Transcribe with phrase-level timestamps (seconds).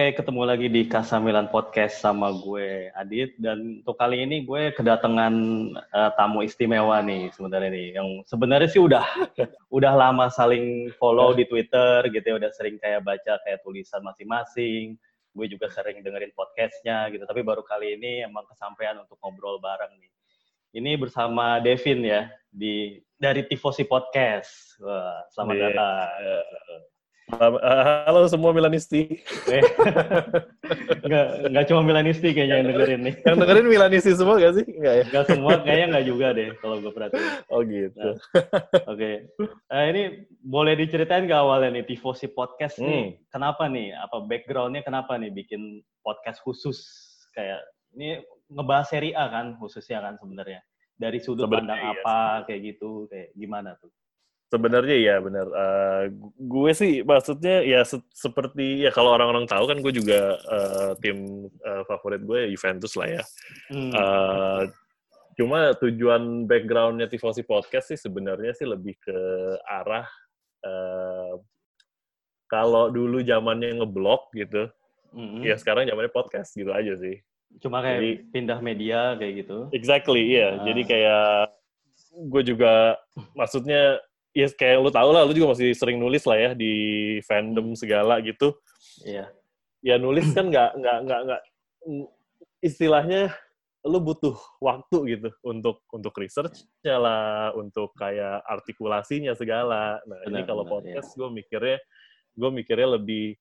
[0.00, 5.34] Oke, ketemu lagi di Kasamilan Podcast sama gue Adit dan untuk kali ini gue kedatangan
[5.76, 9.04] uh, tamu istimewa nih sebenarnya nih yang sebenarnya sih udah
[9.76, 14.96] udah lama saling follow di Twitter gitu ya udah sering kayak baca kayak tulisan masing-masing.
[15.36, 20.00] Gue juga sering dengerin podcastnya gitu tapi baru kali ini emang kesampaian untuk ngobrol bareng
[20.00, 20.12] nih.
[20.80, 24.80] Ini bersama Devin ya di dari Tifosi Podcast.
[24.80, 25.64] Wah, selamat yeah.
[25.76, 26.88] datang.
[28.06, 29.06] Halo semua Milanisti.
[31.04, 33.14] Enggak, enggak cuma Milanisti kayaknya yang dengerin nih.
[33.26, 34.66] Yang dengerin Milanisti semua gak sih?
[34.70, 35.04] Enggak ya?
[35.10, 37.26] Enggak semua, kayaknya enggak juga deh kalau gue perhatiin.
[37.50, 37.98] Oh gitu.
[37.98, 38.86] Nah, Oke.
[38.94, 39.14] Okay.
[39.66, 40.02] Nah, ini
[40.46, 42.86] boleh diceritain gak awalnya nih, Tifosi Podcast hmm.
[42.86, 43.90] nih, kenapa nih?
[43.98, 46.78] Apa backgroundnya kenapa nih bikin podcast khusus?
[47.34, 47.66] Kayak,
[47.98, 50.62] ini ngebahas seri A kan khususnya kan sebenarnya.
[51.00, 52.46] Dari sudut pandang iya, apa, sebenernya.
[52.46, 53.90] kayak gitu, kayak gimana tuh?
[54.50, 55.46] Sebenarnya ya benar.
[55.46, 56.02] Uh,
[56.36, 61.46] gue sih maksudnya ya se seperti ya kalau orang-orang tahu kan gue juga uh, tim
[61.62, 63.22] uh, favorit gue Juventus lah ya.
[63.70, 63.92] Hmm.
[63.94, 64.62] Uh,
[65.38, 69.18] cuma tujuan backgroundnya Tifosi Podcast sih sebenarnya sih lebih ke
[69.64, 70.04] arah
[70.66, 71.38] uh,
[72.50, 74.66] kalau dulu zamannya ngeblok gitu,
[75.14, 75.46] mm-hmm.
[75.46, 77.22] ya sekarang zamannya podcast gitu aja sih.
[77.62, 79.70] Cuma kayak Jadi, pindah media kayak gitu.
[79.70, 80.58] Exactly, iya.
[80.58, 80.66] Uh.
[80.66, 81.54] Jadi kayak
[82.10, 82.98] gue juga
[83.38, 86.72] maksudnya ya kayak lu tau lah, lu juga masih sering nulis lah ya di
[87.26, 88.54] fandom segala gitu.
[89.02, 89.30] Iya.
[89.80, 91.42] Ya nulis kan nggak nggak nggak nggak
[92.60, 93.32] istilahnya
[93.80, 99.98] lu butuh waktu gitu untuk untuk researchnya lah, untuk kayak artikulasinya segala.
[100.04, 101.16] Nah benar, ini kalau podcast iya.
[101.16, 101.78] gue mikirnya
[102.36, 103.34] gue mikirnya lebih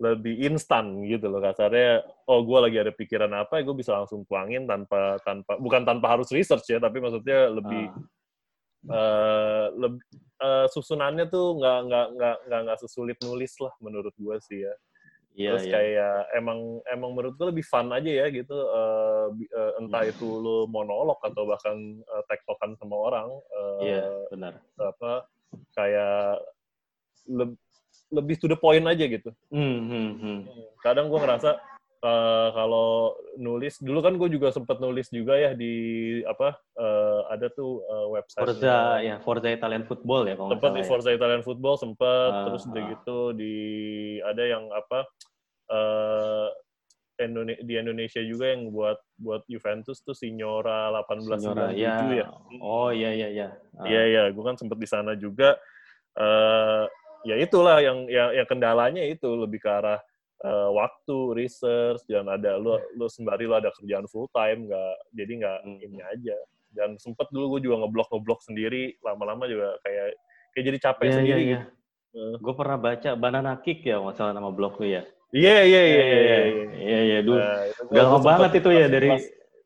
[0.00, 4.64] lebih instan gitu loh kasarnya oh gue lagi ada pikiran apa gue bisa langsung tuangin
[4.64, 8.18] tanpa tanpa bukan tanpa harus research ya tapi maksudnya lebih uh
[8.88, 10.00] uh, lebih
[10.40, 14.74] uh, susunannya tuh nggak nggak nggak nggak nggak sesulit nulis lah menurut gue sih ya.
[15.30, 15.72] Iya, Terus iya.
[15.78, 16.58] kayak emang
[16.90, 21.46] emang menurut gue lebih fun aja ya gitu uh, uh, entah itu lo monolog atau
[21.46, 21.76] bahkan
[22.10, 23.28] uh, tektokan sama orang.
[23.54, 24.52] Uh, iya benar.
[24.74, 25.28] Apa
[25.76, 26.42] kayak
[27.30, 27.54] le
[28.10, 29.30] lebih to the point aja gitu.
[29.54, 29.86] Hmm,
[30.18, 30.38] hmm.
[30.82, 31.62] Kadang gue ngerasa
[32.04, 35.74] uh, kalau nulis dulu kan gue juga sempat nulis juga ya di
[36.24, 40.82] apa uh, ada tuh uh, website Forza ya Forza Italian Football ya kalau sempat di
[40.82, 40.88] ya.
[40.88, 42.88] Forza Italian Football sempat uh, terus udah uh.
[42.96, 43.56] gitu di
[44.24, 45.00] ada yang apa
[45.72, 46.48] uh,
[47.60, 52.00] di Indonesia juga yang buat buat Juventus tuh Signora 1897 Signora, ya.
[52.16, 52.26] ya.
[52.64, 53.48] Oh iya iya iya.
[53.84, 55.60] Iya iya, gue kan sempat di sana juga.
[56.16, 56.88] Uh,
[57.28, 60.00] ya itulah yang, yang yang kendalanya itu lebih ke arah
[60.44, 65.32] uh, waktu research dan ada lu lu sembari lu ada kerjaan full time nggak jadi
[65.40, 65.86] nggak hmm.
[65.86, 66.38] ini aja
[66.70, 70.14] dan sempet dulu gue juga ngeblok ngeblok sendiri lama-lama juga kayak
[70.54, 71.62] kayak jadi capek yeah, sendiri yeah, yeah.
[71.66, 71.78] gitu.
[72.10, 72.34] Uh.
[72.42, 75.02] Gue pernah baca Banana Kick ya masalah nama blog lu ya.
[75.30, 76.38] Iya iya iya iya iya
[76.74, 77.38] iya iya dulu.
[77.94, 79.10] Gak lama banget itu ya dari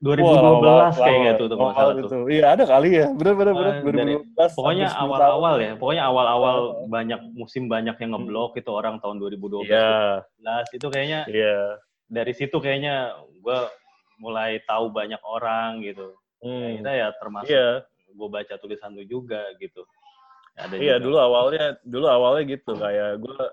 [0.04, 0.20] 2012
[0.69, 2.28] Wah, kayaknya tuh tuh salah tuh.
[2.28, 4.04] Iya ada kali ya, benar benar benar.
[4.20, 8.60] Uh, pokoknya awal-awal ya, pokoknya awal-awal uh, banyak musim banyak yang ngeblok hmm.
[8.60, 9.65] itu orang tahun 2012.
[9.65, 10.20] Iya.
[10.44, 10.60] Yeah.
[10.76, 11.20] itu kayaknya.
[11.25, 11.41] Iya.
[11.41, 11.66] Yeah.
[12.12, 13.59] Dari situ kayaknya gue
[14.20, 16.12] mulai tahu banyak orang gitu.
[16.44, 16.84] Hmm.
[16.84, 17.81] Kita ya termasuk yeah.
[18.12, 19.88] gue baca tulisan lu juga gitu.
[20.54, 21.04] Ada iya juga.
[21.09, 23.44] dulu awalnya dulu awalnya gitu kayak gue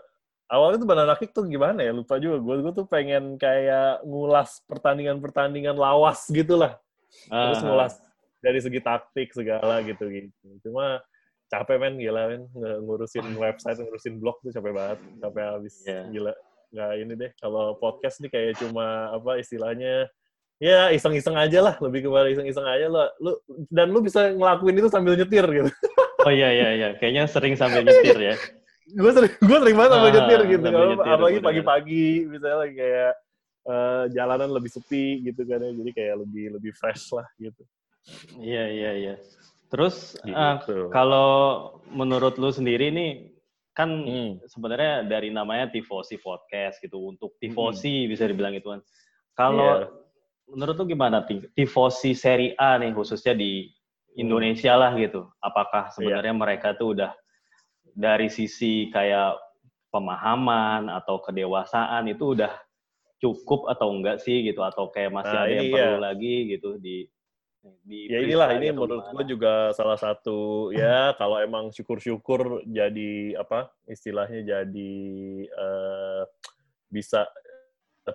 [0.52, 1.96] awalnya tuh Banana Kick tuh gimana ya?
[1.96, 6.76] Lupa juga gue gue tuh pengen kayak ngulas pertandingan pertandingan lawas gitu lah.
[7.32, 7.94] Uh, terus ngulas
[8.44, 11.00] dari segi taktik segala gitu gitu cuma
[11.48, 11.96] capek men.
[11.96, 12.44] Gila men.
[12.84, 15.00] Ngurusin website ngurusin blog tuh capek banget.
[15.24, 15.76] Capek habis.
[15.88, 16.06] Yeah.
[16.12, 16.34] gila.
[16.76, 17.32] Nggak ini deh.
[17.40, 20.12] Kalau podcast nih kayak cuma apa istilahnya
[20.60, 21.76] ya iseng-iseng aja lah.
[21.80, 23.32] Lebih kepada iseng-iseng aja lo lu
[23.72, 25.72] dan lu bisa ngelakuin itu sambil nyetir gitu.
[26.22, 26.90] Oh iya iya iya.
[27.00, 28.36] Kayaknya sering sambil nyetir ya
[28.92, 33.14] gue sering gue sering banget sama ah, nyetir gitu nyetir, apalagi pagi-pagi misalnya lagi kayak
[33.68, 37.64] uh, jalanan lebih sepi gitu kan ya jadi kayak lebih lebih fresh lah gitu
[38.42, 39.16] iya iya iya
[39.72, 40.36] terus gitu.
[40.36, 40.58] uh,
[40.92, 41.30] kalau
[41.88, 43.32] menurut lu sendiri nih
[43.72, 44.44] kan hmm.
[44.52, 48.10] sebenarnya dari namanya tifosi podcast gitu untuk tifosi hmm.
[48.12, 48.82] bisa dibilang itu kan
[49.32, 50.52] kalau yeah.
[50.52, 51.24] menurut lu gimana
[51.56, 53.72] tifosi seri A nih khususnya di
[54.20, 56.42] Indonesia lah gitu apakah sebenarnya yeah.
[56.44, 57.16] mereka tuh udah
[57.94, 59.38] dari sisi kayak
[59.92, 62.52] pemahaman atau kedewasaan itu udah
[63.22, 64.64] cukup atau enggak sih gitu?
[64.64, 66.02] Atau kayak masih nah, ada yang perlu ya.
[66.02, 67.06] lagi gitu di
[67.86, 70.40] di ya inilah ini menurut gue juga salah satu
[70.74, 74.94] ya kalau emang syukur-syukur jadi apa istilahnya jadi
[75.54, 76.26] uh,
[76.90, 77.30] bisa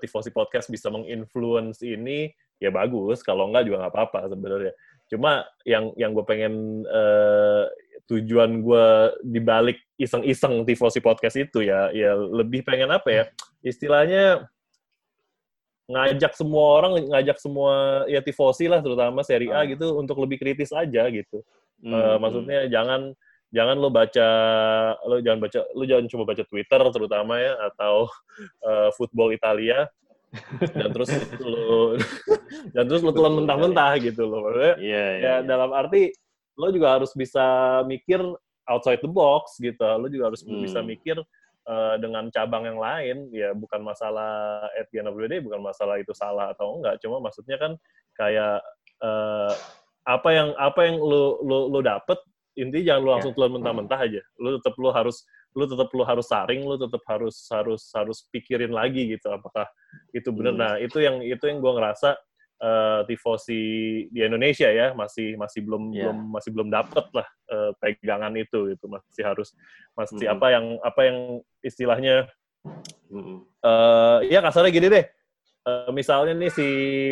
[0.03, 3.23] tifosi podcast bisa menginfluence ini ya bagus.
[3.23, 4.73] Kalau enggak juga nggak apa-apa sebenarnya
[5.07, 7.71] cuma yang yang gue pengen uh,
[8.11, 8.87] tujuan gue
[9.23, 13.25] dibalik iseng-iseng tifosi podcast itu ya ya lebih pengen apa ya
[13.63, 14.47] istilahnya
[15.87, 19.79] ngajak semua orang, ngajak semua ya tifosi lah terutama Serie A hmm.
[19.79, 21.47] gitu untuk lebih kritis aja gitu.
[21.79, 21.95] Hmm.
[21.95, 23.15] Uh, maksudnya jangan
[23.55, 24.29] jangan lo baca
[25.07, 28.11] lo jangan baca lo jangan cuma baca Twitter terutama ya atau
[28.67, 29.87] uh, football Italia
[30.79, 31.97] dan terus lo
[32.75, 34.51] dan terus lo telan mentah-mentah gitu loh.
[34.51, 35.39] Maksudnya yeah, yeah, ya yeah.
[35.43, 36.13] dalam arti
[36.57, 38.21] lo juga harus bisa mikir
[38.67, 39.83] outside the box gitu.
[39.83, 40.63] Lo juga harus hmm.
[40.67, 41.17] bisa mikir
[41.67, 45.61] uh, dengan cabang yang lain ya bukan masalah at the end of the day bukan
[45.61, 47.73] masalah itu salah atau enggak cuma maksudnya kan
[48.17, 48.63] kayak
[49.03, 49.53] uh,
[50.07, 52.17] apa yang apa yang lu lu lu dapet
[52.57, 53.37] intinya jangan lu langsung ya.
[53.37, 55.27] telan mentah-mentah aja lu tetap lu harus
[55.57, 59.67] lu tetap lu harus saring lu tetap harus harus harus pikirin lagi gitu apakah
[60.17, 60.63] itu benar hmm.
[60.65, 62.17] nah itu yang itu yang gue ngerasa
[62.63, 63.63] uh, tifosi
[64.09, 66.09] di Indonesia ya masih masih belum yeah.
[66.09, 69.53] belum masih belum dapet lah uh, pegangan itu itu masih harus
[69.93, 70.37] masih mm -hmm.
[70.37, 71.19] apa yang apa yang
[71.61, 72.17] istilahnya
[73.13, 73.39] -hmm.
[73.65, 75.05] uh, ya kasarnya gini deh
[75.69, 76.69] uh, misalnya nih si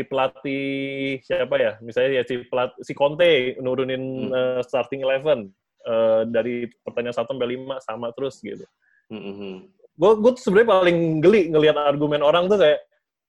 [0.08, 4.32] pelatih siapa ya misalnya ya si pelat si Conte nurunin mm -hmm.
[4.32, 5.52] uh, starting eleven
[5.84, 8.64] uh, dari pertanyaan satu sampai lima sama terus gitu
[9.12, 9.54] mm -hmm.
[9.94, 12.80] gue gue sebenarnya paling geli ngelihat argumen orang tuh kayak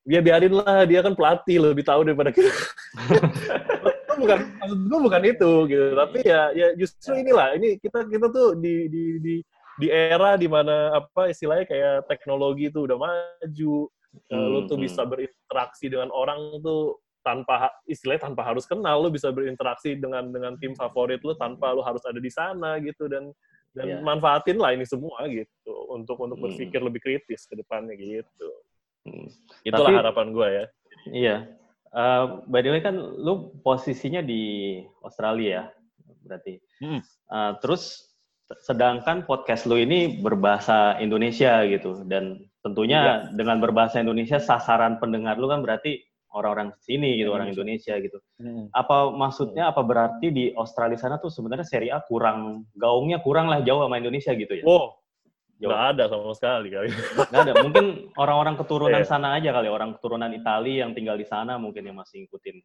[0.05, 2.49] ya biarin lah dia kan pelatih lebih tahu daripada kita.
[4.15, 5.85] Bukan maksud gue bukan itu gitu.
[5.91, 7.59] Tapi ya ya justru inilah.
[7.59, 9.35] Ini kita kita tuh di di di
[9.75, 13.91] di era di mana apa istilahnya kayak teknologi itu udah maju.
[14.31, 14.87] Hmm, lo tuh hmm.
[14.87, 16.95] bisa berinteraksi dengan orang tuh
[17.27, 19.03] tanpa istilahnya tanpa harus kenal.
[19.03, 23.11] Lo bisa berinteraksi dengan dengan tim favorit lo tanpa lo harus ada di sana gitu.
[23.11, 23.35] Dan
[23.75, 23.99] dan yeah.
[23.99, 25.75] manfaatin lah ini semua gitu.
[25.91, 26.55] Untuk untuk hmm.
[26.55, 28.47] berpikir lebih kritis ke depannya gitu
[29.05, 29.29] Hmm.
[29.61, 30.65] Itulah Tapi, harapan gue ya.
[31.05, 31.35] Iya.
[31.95, 35.63] Uh, by the way kan lu posisinya di Australia ya,
[36.27, 36.53] berarti.
[36.83, 36.99] Hmm.
[37.31, 38.11] Uh, terus
[38.45, 43.15] sedangkan podcast lu ini berbahasa Indonesia gitu dan tentunya ya.
[43.33, 46.05] dengan berbahasa Indonesia sasaran pendengar lu kan berarti
[46.35, 48.19] orang-orang sini gitu, orang Indonesia gitu.
[48.37, 48.67] Hmm.
[48.75, 53.63] Apa maksudnya apa berarti di Australia sana tuh sebenarnya seri A kurang gaungnya kurang lah
[53.63, 54.63] jauh sama Indonesia gitu ya?
[54.67, 54.99] Oh,
[55.55, 56.89] Nggak ada sama sekali kali.
[57.31, 57.53] Nggak ada.
[57.63, 57.85] Mungkin
[58.19, 59.07] orang-orang keturunan yeah.
[59.07, 59.67] sana aja kali.
[59.71, 62.59] Orang keturunan Italia yang tinggal di sana mungkin yang masih ngikutin.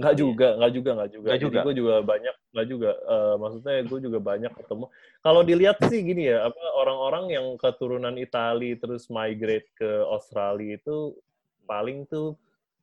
[0.00, 1.26] Nggak juga, nggak juga, nggak juga.
[1.28, 1.60] Nggak juga.
[1.60, 2.90] gue juga banyak, nggak juga.
[3.04, 4.84] Uh, maksudnya gue juga banyak ketemu.
[5.20, 11.18] Kalau dilihat sih gini ya, apa orang-orang yang keturunan Italia terus migrate ke Australia itu
[11.68, 12.38] paling tuh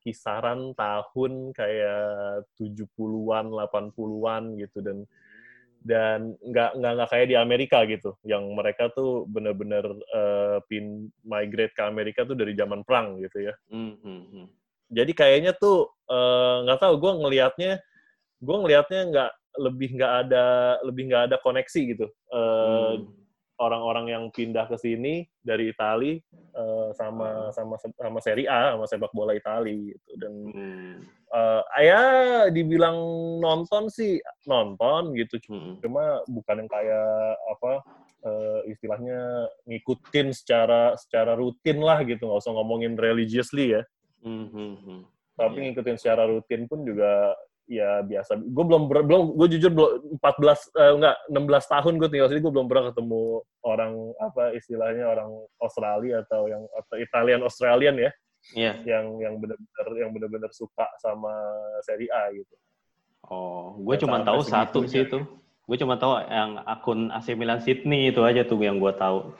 [0.05, 4.77] kisaran tahun kayak 70-an, 80-an gitu.
[4.85, 5.09] Dan
[5.87, 11.71] dan nggak nggak nggak kayak di Amerika gitu yang mereka tuh bener-bener uh, pin migrate
[11.71, 13.55] ke Amerika tuh dari zaman perang gitu ya.
[13.71, 14.45] Mm -hmm.
[14.87, 17.73] jadi kayaknya tuh eh, nggak uh, tahu gue ngelihatnya
[18.39, 20.45] gue ngelihatnya nggak lebih nggak ada
[20.83, 22.07] lebih nggak ada koneksi gitu.
[22.31, 23.16] Uh, mm
[23.57, 26.21] orang-orang yang pindah ke sini dari Itali
[26.53, 30.95] uh, sama sama sama Serie A sama sepak bola Itali gitu dan hmm.
[31.33, 32.01] uh, ya
[32.53, 32.97] dibilang
[33.41, 35.81] nonton sih nonton gitu hmm.
[35.81, 37.73] cuma bukan yang kayak apa
[38.25, 43.81] uh, istilahnya ngikutin secara secara rutin lah gitu nggak usah ngomongin religiously ya
[44.21, 44.47] hmm.
[44.53, 45.01] hmm, hmm.
[45.33, 45.65] tapi yeah.
[45.73, 47.33] ngikutin secara rutin pun juga
[47.67, 48.39] ya biasa.
[48.39, 52.53] Gue belum belum gue jujur belum 14 eh, enggak 16 tahun gue tinggal sini gue
[52.55, 53.23] belum pernah ketemu
[53.67, 53.93] orang
[54.23, 58.11] apa istilahnya orang Australia atau yang atau Italian Australian ya.
[58.55, 58.73] Iya.
[58.87, 61.35] Yang yang benar-benar yang benar-benar suka sama
[61.83, 62.55] Serie A gitu.
[63.27, 65.19] Oh, gue cuma tahu satu sih itu.
[65.67, 69.35] Gue cuma tahu yang akun AC Milan Sydney itu aja tuh yang gue tahu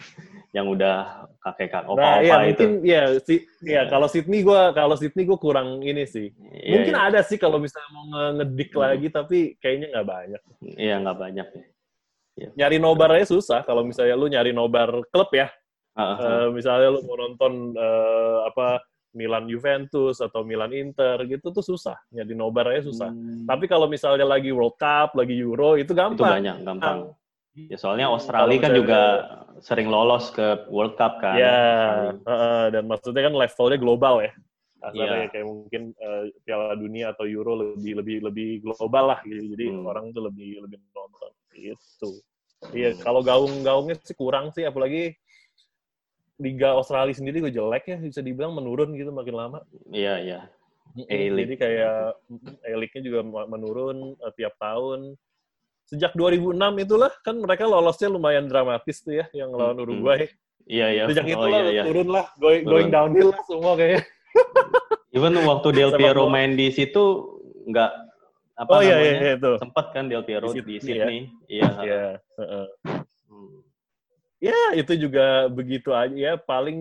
[0.58, 2.64] yang udah kakek kakek opa opa nah, iya, itu.
[2.66, 6.34] Mungkin ya si ya kalau Sydney gua kalau Sydney gua kurang ini sih.
[6.50, 7.02] Ya, mungkin ya.
[7.14, 8.06] ada sih kalau misalnya mau
[8.42, 8.82] ngedik hmm.
[8.82, 10.42] lagi tapi kayaknya nggak banyak.
[10.66, 11.66] Iya nggak banyak ya.
[12.42, 12.50] ya.
[12.58, 15.54] Nyari nobar aja susah kalau misalnya lu nyari nobar klub ya.
[15.98, 16.18] Uh, -huh.
[16.18, 18.82] uh, misalnya lu mau nonton uh, apa
[19.18, 23.10] Milan Juventus atau Milan Inter gitu tuh susah nyari nobar aja susah.
[23.10, 23.46] Hmm.
[23.46, 26.18] Tapi kalau misalnya lagi World Cup, lagi Euro itu gampang.
[26.18, 26.98] Itu banyak, gampang.
[27.58, 29.02] Ya soalnya Australia kan juga
[29.66, 31.34] sering lolos ke World Cup kan.
[31.34, 31.62] Ya,
[32.14, 34.32] uh, dan maksudnya kan levelnya global ya.
[34.86, 35.32] Asalnya yeah.
[35.34, 39.58] kayak mungkin uh, Piala Dunia atau Euro lebih lebih lebih global lah gitu.
[39.58, 39.90] Jadi hmm.
[39.90, 42.10] orang tuh lebih lebih nonton gitu.
[42.74, 43.02] Iya, hmm.
[43.02, 45.18] kalau gaung-gaungnya sih kurang sih apalagi
[46.38, 49.60] Liga Australia sendiri gue jelek ya bisa dibilang menurun gitu makin lama.
[49.90, 50.40] Iya, iya.
[50.98, 52.18] Jadi kayak
[52.66, 55.18] A-League-nya juga menurun uh, tiap tahun
[55.88, 60.28] sejak 2006 itulah kan mereka lolosnya lumayan dramatis tuh ya yang lawan Uruguay.
[60.68, 61.04] Iya iya.
[61.08, 61.84] Sejak oh, itu lah iya, iya.
[61.88, 62.72] turun lah, going, turun.
[62.76, 64.04] going downhill lah semua kayaknya.
[65.16, 67.04] Even waktu Del Piero main di situ
[67.72, 67.92] nggak
[68.60, 69.08] apa oh, iya, namanya?
[69.08, 69.52] Iya, iya, itu.
[69.64, 70.76] Sempat kan Del Piero di Sydney.
[70.76, 71.20] Di Sydney.
[71.48, 71.56] Ya?
[71.56, 71.70] Iya.
[71.88, 72.04] Iya.
[72.36, 72.68] -uh.
[74.38, 76.78] ya itu juga begitu aja ya paling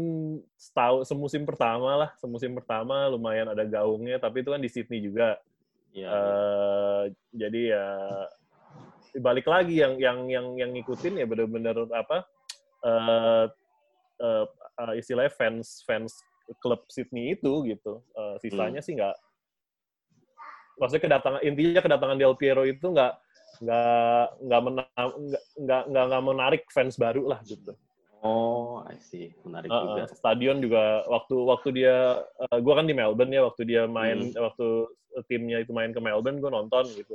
[0.61, 5.41] setahun semusim pertama lah semusim pertama lumayan ada gaungnya tapi itu kan di Sydney juga
[5.97, 7.87] ya, uh, jadi ya
[9.23, 12.25] balik lagi yang yang yang yang ngikutin ya benar-benar apa
[12.85, 13.45] uh,
[14.21, 14.45] uh,
[14.81, 16.17] uh, istilahnya fans fans
[16.63, 18.87] klub Sydney itu gitu uh, sisanya hmm.
[18.87, 19.17] sih nggak
[20.77, 23.13] maksudnya kedatangan intinya kedatangan Del Piero itu nggak
[23.65, 24.61] nggak nggak
[25.57, 27.73] nggak nggak nggak menarik fans baru lah gitu.
[28.25, 29.31] Oh, I see.
[29.45, 30.03] Menarik uh, juga.
[30.13, 31.97] Stadion juga waktu waktu dia
[32.27, 34.41] uh, gua kan di Melbourne ya waktu dia main hmm.
[34.41, 34.69] waktu
[35.31, 37.15] timnya itu main ke Melbourne gua nonton gitu.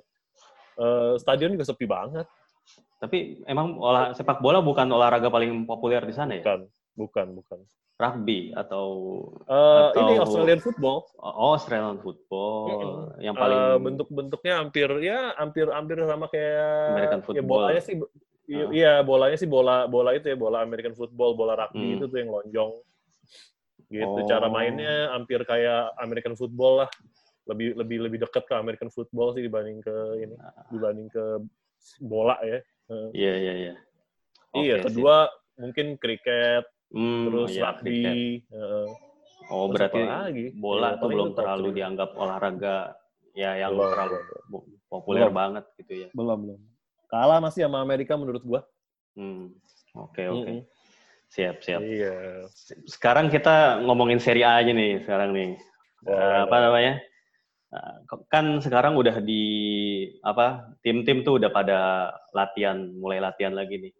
[0.79, 2.27] Uh, stadion juga sepi banget.
[3.01, 6.43] Tapi emang olah sepak bola bukan olahraga paling populer di sana ya?
[6.43, 6.59] Bukan,
[6.95, 7.59] bukan, bukan
[8.01, 8.85] rugby atau
[9.45, 11.05] uh, atau ini Australian football.
[11.21, 13.21] Oh, Australian football mm-hmm.
[13.21, 17.37] yang paling uh, bentuk-bentuknya hampir ya hampir hampir sama kayak American ya, football.
[17.37, 18.69] Ya, bolanya sih uh.
[18.73, 21.95] iya bolanya sih bola bola itu ya bola American football, bola rugby hmm.
[22.01, 22.71] itu tuh yang lonjong.
[23.91, 24.25] Gitu oh.
[24.25, 26.89] cara mainnya hampir kayak American football lah.
[27.51, 30.35] Lebih lebih lebih dekat ke American football sih dibanding ke ini
[30.71, 31.23] dibanding ke
[31.99, 32.59] bola ya.
[33.11, 33.73] Iya iya iya.
[34.51, 38.03] Iya, kedua mungkin kriket hmm, terus iya, rugby.
[38.51, 38.87] Uh,
[39.47, 40.45] oh, berarti lagi?
[40.55, 41.75] bola ya, tuh belum terlalu ya.
[41.83, 42.77] dianggap olahraga
[43.31, 44.63] ya yang belum, terlalu belum.
[44.91, 45.35] populer belum.
[45.35, 46.09] banget gitu ya.
[46.11, 46.59] Belum, belum.
[47.07, 48.61] Kalah masih sama Amerika menurut gua.
[49.15, 49.51] Hmm.
[49.95, 50.43] Oke, okay, oke.
[50.43, 50.55] Okay.
[50.55, 50.63] Hmm.
[51.31, 51.79] Siap, siap.
[51.79, 52.43] Iya.
[52.91, 55.55] Sekarang kita ngomongin seri A aja nih sekarang nih.
[56.03, 56.99] Uh, apa namanya?
[57.71, 59.47] Uh, kan sekarang udah di
[60.27, 63.93] apa tim-tim tuh udah pada latihan mulai latihan lagi nih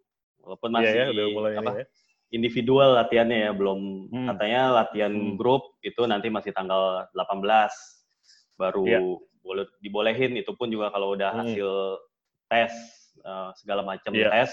[0.44, 1.86] walaupun masih yeah, yeah, udah mulai apa ya
[2.32, 4.28] individual latihannya ya, belum hmm.
[4.34, 5.36] katanya latihan hmm.
[5.36, 7.44] grup itu nanti masih tanggal 18
[8.56, 9.04] baru yeah.
[9.44, 11.40] boleh dibolehin itu pun juga kalau udah hmm.
[11.44, 11.70] hasil
[12.48, 12.72] tes
[13.28, 14.32] uh, segala macam yeah.
[14.32, 14.52] tes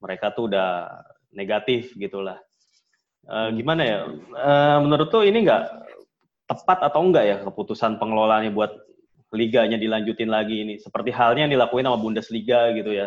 [0.00, 0.88] mereka tuh udah
[1.32, 2.40] negatif gitulah.
[3.28, 3.60] Uh, hmm.
[3.60, 3.98] Gimana ya?
[4.32, 5.64] Uh, menurut tuh ini nggak
[6.50, 8.74] tepat atau enggak ya keputusan pengelolaannya buat
[9.30, 10.74] liganya dilanjutin lagi ini?
[10.82, 13.06] Seperti halnya yang dilakuin sama Bundesliga gitu ya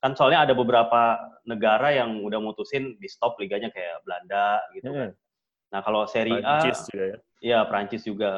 [0.00, 5.10] kan soalnya ada beberapa negara yang udah mutusin di stop liganya kayak Belanda gitu kan.
[5.12, 5.70] Hmm.
[5.70, 7.16] Nah kalau Serie A, Prancis juga ya?
[7.40, 8.32] Iya Prancis juga.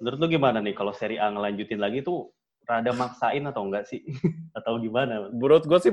[0.00, 2.32] Menurut lu gimana nih kalau Serie A ngelanjutin lagi tuh
[2.64, 4.00] rada maksain atau enggak sih?
[4.58, 5.28] atau gimana?
[5.28, 5.92] Menurut gue sih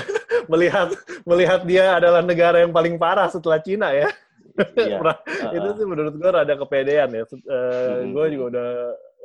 [0.52, 0.94] melihat
[1.26, 4.06] melihat dia adalah negara yang paling parah setelah Cina ya.
[4.56, 4.98] Iya.
[5.52, 7.24] itu sih menurut gue rada kepedean ya.
[7.28, 8.12] Uh, hmm.
[8.12, 8.70] Gue juga udah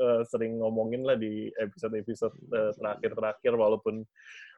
[0.01, 4.03] uh, sering ngomongin lah di episode-episode uh, terakhir-terakhir walaupun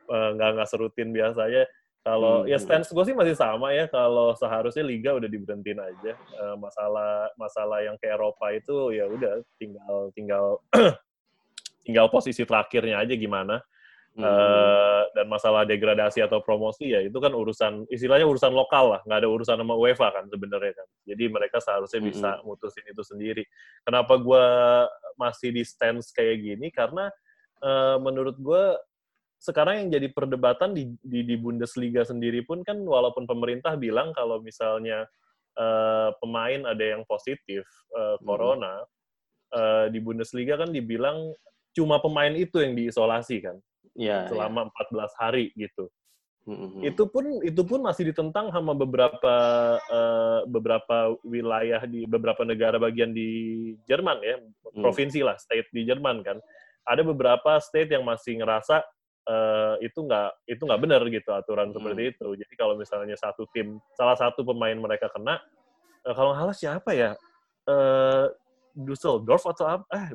[0.04, 1.64] eh, nggak uh, nggak serutin biasanya.
[2.04, 2.52] Kalau hmm.
[2.52, 3.88] ya stance gue sih masih sama ya.
[3.88, 6.14] Kalau seharusnya liga udah diberhentiin aja.
[6.36, 10.46] Uh, masalah masalah yang ke Eropa itu ya udah tinggal tinggal
[11.88, 13.64] tinggal posisi terakhirnya aja gimana.
[14.14, 14.30] Hmm.
[14.30, 19.26] Uh, dan masalah degradasi atau promosi ya itu kan urusan istilahnya urusan lokal lah nggak
[19.26, 22.10] ada urusan sama UEFA kan sebenarnya kan jadi mereka seharusnya hmm.
[22.14, 23.42] bisa mutusin itu sendiri
[23.82, 24.46] kenapa gue
[25.18, 27.10] masih di stance kayak gini karena
[27.66, 28.78] uh, menurut gue
[29.42, 34.46] sekarang yang jadi perdebatan di, di di Bundesliga sendiri pun kan walaupun pemerintah bilang kalau
[34.46, 35.10] misalnya
[35.58, 37.66] uh, pemain ada yang positif
[37.98, 39.58] uh, corona hmm.
[39.58, 41.34] uh, di Bundesliga kan dibilang
[41.74, 43.58] cuma pemain itu yang diisolasi kan
[43.98, 45.08] ya, selama ya.
[45.10, 45.90] 14 hari gitu.
[46.44, 46.82] Mm-hmm.
[46.84, 49.36] Itu pun itu pun masih ditentang sama beberapa
[49.80, 54.84] uh, beberapa wilayah di beberapa negara bagian di Jerman ya, mm.
[54.84, 56.44] provinsi lah, state di Jerman kan.
[56.84, 58.84] Ada beberapa state yang masih ngerasa
[59.24, 61.76] uh, itu nggak itu nggak benar gitu aturan mm.
[61.80, 62.28] seperti itu.
[62.36, 65.40] Jadi kalau misalnya satu tim salah satu pemain mereka kena,
[66.04, 67.12] uh, kalau nggak salah siapa ya?
[67.64, 68.28] Uh,
[68.76, 69.86] Düsseldorf atau apa?
[69.96, 70.06] Eh,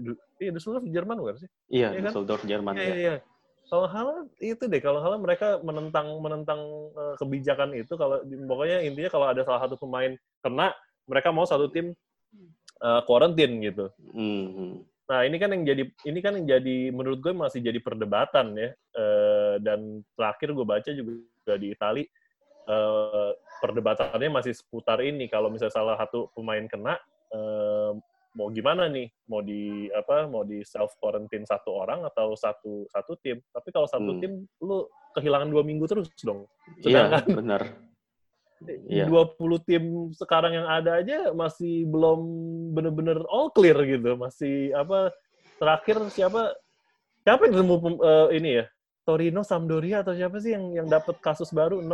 [0.44, 1.50] iya Düsseldorf Jerman bukan sih?
[1.72, 2.12] Iya, ya kan?
[2.12, 2.76] Düsseldorf Jerman.
[2.76, 2.92] Iya, ya.
[2.92, 2.96] iya.
[3.00, 3.37] iya
[3.68, 4.08] kalau hal
[4.40, 6.60] itu deh kalau hal mereka menentang menentang
[6.96, 10.72] uh, kebijakan itu kalau pokoknya intinya kalau ada salah satu pemain kena
[11.04, 11.92] mereka mau satu tim
[12.80, 14.72] uh, quarantine gitu mm-hmm.
[15.08, 18.70] nah ini kan yang jadi ini kan yang jadi menurut gue masih jadi perdebatan ya
[18.96, 22.04] uh, dan terakhir gue baca juga di Itali
[22.68, 26.96] uh, perdebatannya masih seputar ini kalau misalnya salah satu pemain kena
[27.36, 27.92] uh,
[28.38, 29.10] mau gimana nih?
[29.26, 33.42] Mau di apa mau di self quarantine satu orang atau satu satu tim?
[33.50, 34.20] Tapi kalau satu hmm.
[34.22, 34.86] tim lu
[35.18, 36.46] kehilangan dua minggu terus dong.
[36.86, 37.66] Iya benar.
[38.90, 39.06] Iya.
[39.06, 42.20] 20 tim sekarang yang ada aja masih belum
[42.74, 44.18] bener-bener all clear gitu.
[44.18, 45.14] Masih apa
[45.62, 46.58] terakhir siapa?
[47.22, 48.64] Siapa yang ketemu uh, ini ya?
[49.06, 51.78] Torino Sampdoria atau siapa sih yang yang dapat kasus baru?
[51.78, 51.86] 6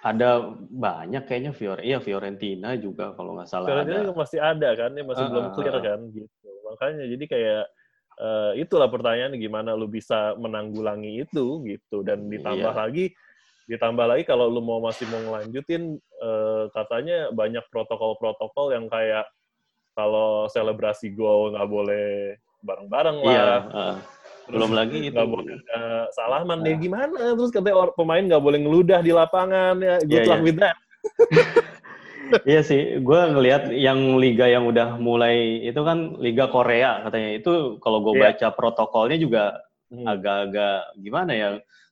[0.00, 4.16] ada banyak kayaknya Fiore, iya Fiorentina juga kalau nggak salah Fiorentina ada.
[4.16, 6.48] masih ada kan, ya masih uh, belum clear kan gitu.
[6.64, 7.64] Makanya jadi kayak
[8.16, 12.80] uh, itulah pertanyaan gimana lu bisa menanggulangi itu gitu dan ditambah iya.
[12.80, 13.06] lagi
[13.70, 19.30] Ditambah lagi kalau lu mau masih mau ngelanjutin, uh, katanya banyak protokol-protokol yang kayak
[19.94, 22.34] kalau selebrasi gol nggak boleh
[22.66, 23.30] bareng-bareng lah.
[23.30, 23.96] Iya, uh,
[24.50, 25.14] belum lagi itu.
[25.14, 26.66] Nggak boleh uh, salaman nah.
[26.66, 27.18] deh gimana.
[27.38, 29.96] Terus katanya pemain nggak boleh ngeludah di lapangan ya.
[30.02, 30.46] Good yeah, luck yeah.
[30.46, 30.76] with that.
[32.50, 37.82] iya sih, gue ngelihat yang liga yang udah mulai itu kan liga Korea katanya itu
[37.82, 38.30] kalau gue yeah.
[38.30, 39.44] baca protokolnya juga
[39.90, 40.06] hmm.
[40.06, 40.98] agak-agak hmm.
[41.02, 41.48] gimana ya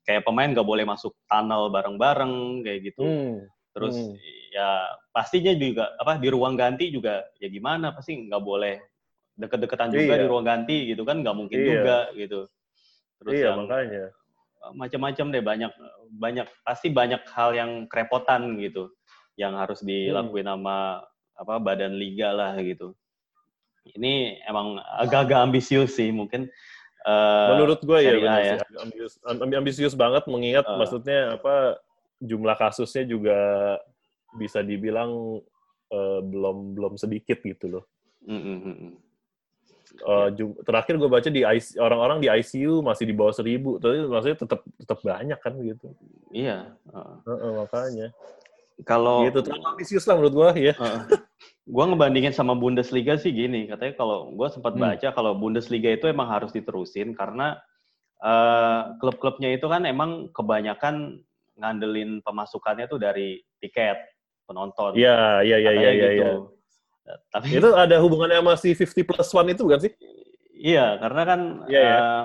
[0.07, 3.03] kayak pemain nggak boleh masuk tunnel bareng-bareng kayak gitu.
[3.03, 3.35] Hmm.
[3.75, 4.15] Terus hmm.
[4.55, 4.71] ya
[5.13, 8.79] pastinya juga apa di ruang ganti juga ya gimana pasti nggak boleh
[9.39, 10.23] deket-deketan juga iya.
[10.23, 11.69] di ruang ganti gitu kan nggak mungkin iya.
[11.71, 12.41] juga gitu.
[13.23, 14.05] Terus iya, yang makanya
[14.75, 15.73] macam-macam deh banyak
[16.19, 18.91] banyak pasti banyak hal yang kerepotan gitu
[19.39, 20.59] yang harus dilakuin hmm.
[20.59, 21.07] sama
[21.39, 22.93] apa badan liga lah gitu.
[23.89, 26.51] Ini emang agak-agak ambisius sih mungkin
[27.07, 28.57] Uh, Menurut gue ya, benar ya.
[28.83, 30.77] Ambisius, ambisius banget mengingat uh.
[30.77, 31.79] maksudnya apa
[32.19, 33.39] jumlah kasusnya juga
[34.35, 35.41] bisa dibilang
[35.95, 37.85] uh, belum belum sedikit gitu loh.
[38.27, 38.99] Mm.
[40.05, 40.29] Uh,
[40.63, 41.43] terakhir gue baca di
[41.79, 45.87] orang-orang di ICU masih di bawah seribu, tapi maksudnya tetap tetap banyak kan gitu.
[46.31, 46.75] Iya.
[46.91, 47.19] Uh.
[47.25, 48.09] Uh, uh, makanya.
[48.87, 50.75] Kalau gitu terlalu ambisius lah menurut gue ya.
[50.79, 51.03] Uh,
[51.67, 54.83] gue ngebandingin sama Bundesliga sih gini, katanya kalau gue sempat hmm.
[54.83, 57.59] baca kalau Bundesliga itu emang harus diterusin karena
[58.23, 61.21] uh, klub-klubnya itu kan emang kebanyakan
[61.59, 63.99] ngandelin pemasukannya tuh dari tiket
[64.47, 64.95] penonton.
[64.97, 66.31] Iya, iya, iya, iya, iya.
[67.33, 69.93] Tapi itu ada hubungannya sama si 50 plus one itu bukan sih?
[70.59, 71.41] Iya, karena kan
[71.71, 71.97] ya, ya.
[71.97, 72.25] Uh,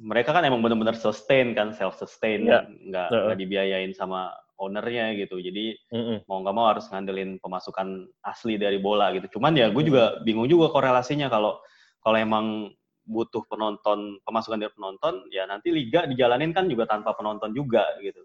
[0.00, 2.64] mereka kan emang benar-benar sustain kan, self sustain, ya.
[2.64, 3.34] nggak uh -uh.
[3.36, 5.36] dibiayain sama ownernya gitu.
[5.38, 6.24] Jadi mm-hmm.
[6.28, 9.38] mau nggak mau harus ngandelin pemasukan asli dari bola gitu.
[9.38, 11.60] Cuman ya gue juga bingung juga korelasinya kalau
[12.00, 12.72] kalau emang
[13.06, 18.24] butuh penonton pemasukan dari penonton ya nanti liga dijalanin kan juga tanpa penonton juga gitu.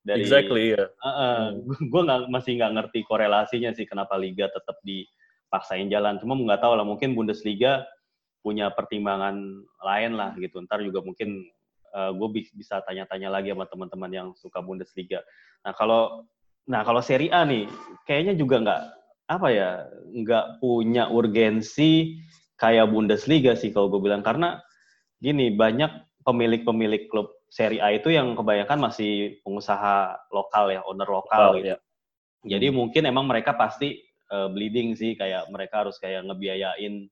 [0.00, 0.88] Dari, exactly ya.
[1.00, 1.92] Uh, uh, hmm.
[1.92, 4.80] Gue nggak masih nggak ngerti korelasinya sih kenapa liga tetap
[5.50, 6.22] dipaksain jalan.
[6.22, 7.82] Cuma nggak tahu lah mungkin Bundesliga
[8.46, 9.34] punya pertimbangan
[9.82, 10.62] lain lah gitu.
[10.62, 11.42] Ntar juga mungkin
[11.90, 15.26] uh, gue bisa tanya-tanya lagi sama teman-teman yang suka Bundesliga.
[15.66, 16.22] Nah kalau
[16.70, 17.66] nah kalau Serie A nih,
[18.06, 18.82] kayaknya juga nggak
[19.26, 22.22] apa ya, nggak punya urgensi
[22.54, 24.62] kayak Bundesliga sih kalau gue bilang karena
[25.18, 25.90] gini banyak
[26.22, 31.74] pemilik-pemilik klub Serie A itu yang kebanyakan masih pengusaha lokal ya, owner lokal oh, gitu.
[31.74, 31.78] Ya.
[32.46, 34.00] Jadi mungkin emang mereka pasti
[34.30, 37.10] uh, bleeding sih kayak mereka harus kayak ngebiayain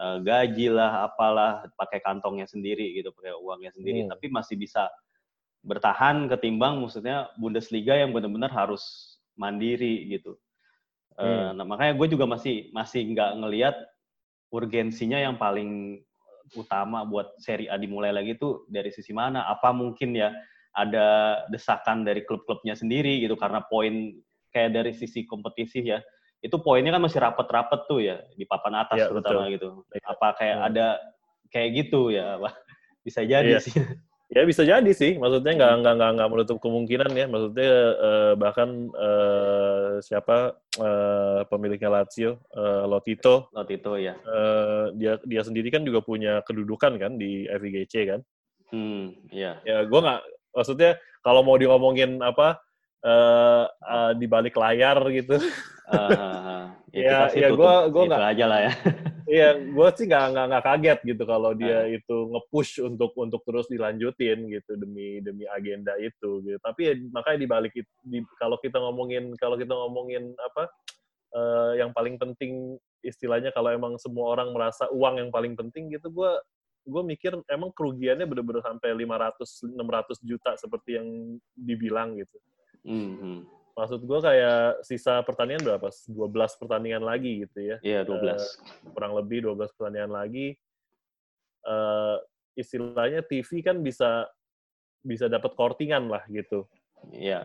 [0.00, 4.10] uh, gaji lah, apalah, pakai kantongnya sendiri gitu, pakai uangnya sendiri, hmm.
[4.12, 4.88] tapi masih bisa
[5.66, 10.38] bertahan ketimbang maksudnya Bundesliga yang benar-benar harus mandiri gitu.
[11.16, 13.76] Uh, nah makanya gue juga masih masih nggak ngelihat
[14.52, 16.04] urgensinya yang paling
[16.54, 19.48] utama buat seri A dimulai lagi itu dari sisi mana?
[19.48, 20.30] Apa mungkin ya
[20.76, 24.12] ada desakan dari klub-klubnya sendiri gitu karena poin
[24.52, 25.98] kayak dari sisi kompetisi ya
[26.44, 29.54] itu poinnya kan masih rapet-rapet tuh ya di papan atas ya, terutama betul.
[29.54, 29.68] gitu.
[29.92, 30.04] Iya.
[30.06, 30.68] Apa kayak hmm.
[30.68, 30.86] ada
[31.50, 32.36] kayak gitu ya,
[33.06, 33.62] bisa jadi ya.
[33.62, 33.74] sih.
[34.26, 38.90] Ya bisa jadi sih, maksudnya nggak nggak nggak nggak menutup kemungkinan ya, maksudnya uh, bahkan
[38.90, 46.02] uh, siapa uh, pemiliknya Lazio, uh, Lotito, Lotito ya, uh, dia dia sendiri kan juga
[46.02, 48.20] punya kedudukan kan di FIGC kan.
[48.74, 49.62] Hmm, iya.
[49.62, 50.22] Ya, gue nggak,
[50.58, 52.58] maksudnya kalau mau diomongin apa
[53.06, 55.38] uh, uh, di balik layar gitu.
[55.86, 58.72] Uh, ya, ya, ya gue gue nggak aja lah ya.
[59.26, 61.90] Iya, gue sih nggak nggak nggak kaget gitu kalau dia uh.
[61.90, 66.58] itu nge-push untuk untuk terus dilanjutin gitu demi demi agenda itu gitu.
[66.62, 70.70] Tapi ya, makanya di balik itu, di, kalau kita ngomongin kalau kita ngomongin apa
[71.34, 76.06] uh, yang paling penting istilahnya kalau emang semua orang merasa uang yang paling penting gitu,
[76.06, 76.30] gue
[76.86, 81.08] gue mikir emang kerugiannya bener-bener sampai 500 600 juta seperti yang
[81.58, 82.38] dibilang gitu.
[82.86, 83.38] Mm-hmm.
[83.76, 85.92] Maksud gue kayak sisa pertandingan berapa?
[85.92, 87.76] 12 pertandingan lagi gitu ya.
[87.84, 88.16] Iya, yeah, 12.
[88.16, 88.40] Uh,
[88.96, 90.56] kurang lebih 12 pertandingan lagi.
[91.60, 92.16] Uh,
[92.56, 94.24] istilahnya TV kan bisa
[95.04, 96.64] bisa dapat kortingan lah gitu.
[97.12, 97.44] Iya.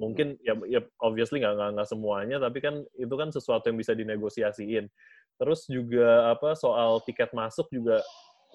[0.00, 4.88] Mungkin ya, ya obviously nggak nggak semuanya, tapi kan itu kan sesuatu yang bisa dinegosiasiin.
[5.36, 8.00] Terus juga apa soal tiket masuk juga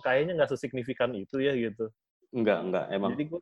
[0.01, 1.93] kayaknya nggak sesignifikan itu ya gitu.
[2.33, 3.13] Enggak, enggak, emang.
[3.13, 3.41] Jadi gue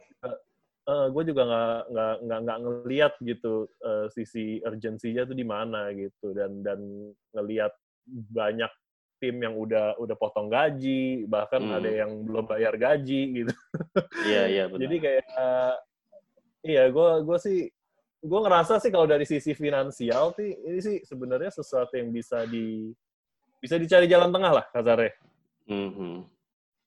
[0.89, 5.45] uh, eh, gue juga nggak nggak nggak nggak ngelihat gitu uh, sisi urgensinya tuh di
[5.45, 6.33] mana gitu.
[6.33, 6.81] Dan dan
[7.37, 7.71] ngelihat
[8.09, 8.71] banyak
[9.21, 11.77] tim yang udah udah potong gaji bahkan hmm.
[11.77, 13.53] ada yang belum bayar gaji gitu.
[14.25, 14.81] Iya iya benar.
[14.81, 15.75] Jadi kayak uh,
[16.65, 17.59] iya gue gue sih
[18.19, 22.91] gue ngerasa sih kalau dari sisi finansial sih ini sih sebenarnya sesuatu yang bisa di
[23.63, 25.13] bisa dicari jalan tengah lah kasarnya
[25.67, 26.15] mm -hmm.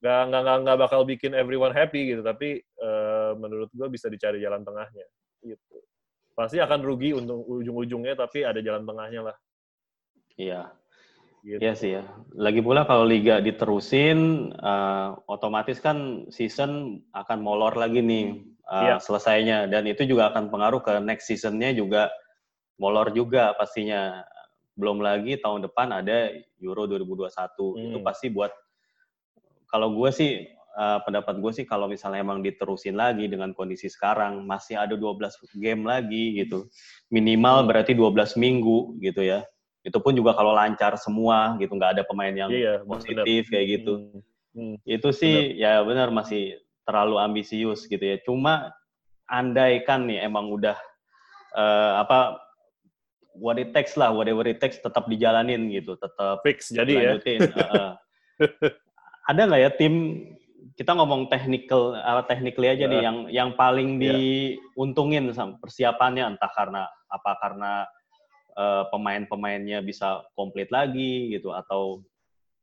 [0.02, 4.64] Nggak nggak nggak bakal bikin everyone happy gitu tapi uh, menurut gue bisa dicari jalan
[4.64, 5.06] tengahnya
[5.42, 5.76] gitu.
[6.32, 9.36] Pasti akan rugi untuk ujung-ujungnya tapi ada jalan tengahnya lah.
[10.38, 10.72] Iya.
[11.42, 11.58] Gitu.
[11.58, 12.06] Iya sih ya.
[12.38, 18.96] Lagi pula kalau liga diterusin, uh, otomatis kan season akan molor lagi nih uh, iya.
[19.02, 22.14] selesainya, dan itu juga akan pengaruh ke next seasonnya juga
[22.78, 24.22] molor juga pastinya.
[24.78, 27.86] Belum lagi tahun depan ada Euro 2021, hmm.
[27.90, 28.54] itu pasti buat
[29.66, 34.44] kalau gue sih uh, pendapat gue sih kalau misalnya emang diterusin lagi dengan kondisi sekarang
[34.44, 35.18] masih ada 12
[35.60, 36.68] game lagi gitu.
[37.12, 37.68] Minimal hmm.
[37.68, 39.42] berarti 12 minggu gitu ya
[39.82, 43.50] itu pun juga kalau lancar semua gitu nggak ada pemain yang iya, positif bener.
[43.50, 44.22] kayak gitu hmm.
[44.54, 44.76] Hmm.
[44.86, 45.58] itu sih bener.
[45.58, 48.70] ya benar masih terlalu ambisius gitu ya cuma
[49.26, 50.78] andaikan nih emang udah
[51.58, 52.38] uh, apa
[53.34, 57.92] what it takes lah whatever it takes tetap dijalanin gitu tetap fix jadi ya uh,
[59.30, 59.94] ada nggak ya tim
[60.76, 64.14] kita ngomong technical uh, technically aja uh, nih yang yang paling yeah.
[64.16, 67.72] diuntungin sama persiapannya entah karena apa karena
[68.56, 72.00] uh, pemain-pemainnya bisa komplit lagi gitu atau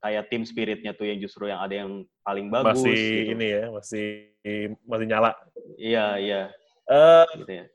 [0.00, 1.90] kayak tim spiritnya tuh yang justru yang ada yang
[2.24, 3.32] paling bagus masih gitu.
[3.36, 4.06] ini ya masih
[4.88, 5.30] masih nyala
[5.76, 6.42] iya iya
[6.88, 7.66] uh, gitu ya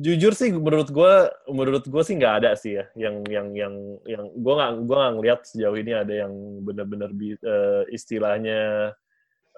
[0.00, 1.14] jujur sih menurut gue
[1.52, 3.74] menurut gue sih nggak ada sih ya yang yang yang
[4.08, 6.32] yang gue nggak gue nggak ngeliat sejauh ini ada yang
[6.64, 8.92] benar-benar uh, istilahnya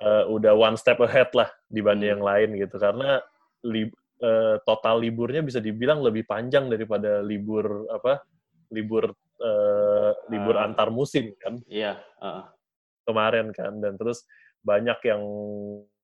[0.02, 2.14] uh, udah one step ahead lah dibanding hmm.
[2.18, 3.22] yang lain gitu karena
[3.62, 8.26] uh, total liburnya bisa dibilang lebih panjang daripada libur apa
[8.74, 12.42] libur uh, libur uh, antar musim kan iya uh.
[13.06, 14.26] kemarin kan dan terus
[14.66, 15.22] banyak yang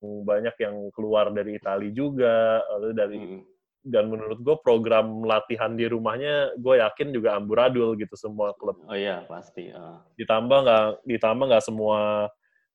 [0.01, 3.60] banyak yang keluar dari Italia juga lalu dari hmm.
[3.81, 8.97] Dan menurut gue program latihan di rumahnya gue yakin juga amburadul gitu semua klub oh
[8.97, 10.05] iya pasti uh.
[10.21, 12.29] ditambah nggak ditambah nggak semua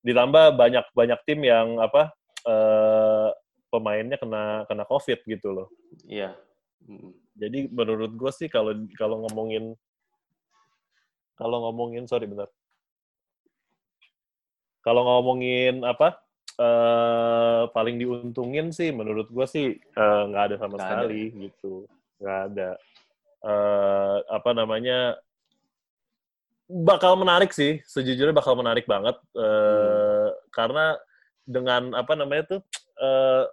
[0.06, 2.14] ditambah banyak banyak tim yang apa
[2.46, 3.34] uh,
[3.74, 5.68] pemainnya kena kena covid gitu loh.
[6.06, 6.38] Iya.
[7.36, 9.74] Jadi menurut gue sih kalau kalau ngomongin
[11.36, 12.48] kalau ngomongin sorry bentar.
[14.86, 16.22] Kalau ngomongin apa
[16.60, 21.40] uh, paling diuntungin sih menurut gue sih eh, nggak uh, ada sama gak sekali ada.
[21.48, 21.74] gitu
[22.22, 22.70] nggak ada
[23.44, 25.00] uh, apa namanya
[26.66, 30.30] bakal menarik sih sejujurnya bakal menarik banget uh, hmm.
[30.50, 30.98] karena
[31.46, 32.62] dengan apa namanya tuh
[32.98, 33.46] uh,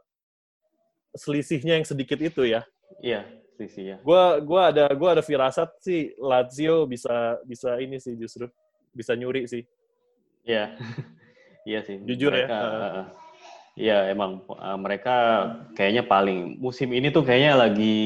[1.12, 2.64] selisihnya yang sedikit itu ya.
[3.04, 4.00] Iya, selisihnya.
[4.00, 8.48] Gua gua ada gua ada firasat sih Lazio bisa bisa ini sih justru
[8.96, 9.62] bisa nyuri sih.
[10.48, 10.72] Iya.
[11.68, 11.96] iya sih.
[12.02, 12.62] Jujur mereka, ya.
[12.62, 13.04] Uh,
[13.72, 17.96] Iya emang uh, mereka kayaknya paling musim ini tuh kayaknya lagi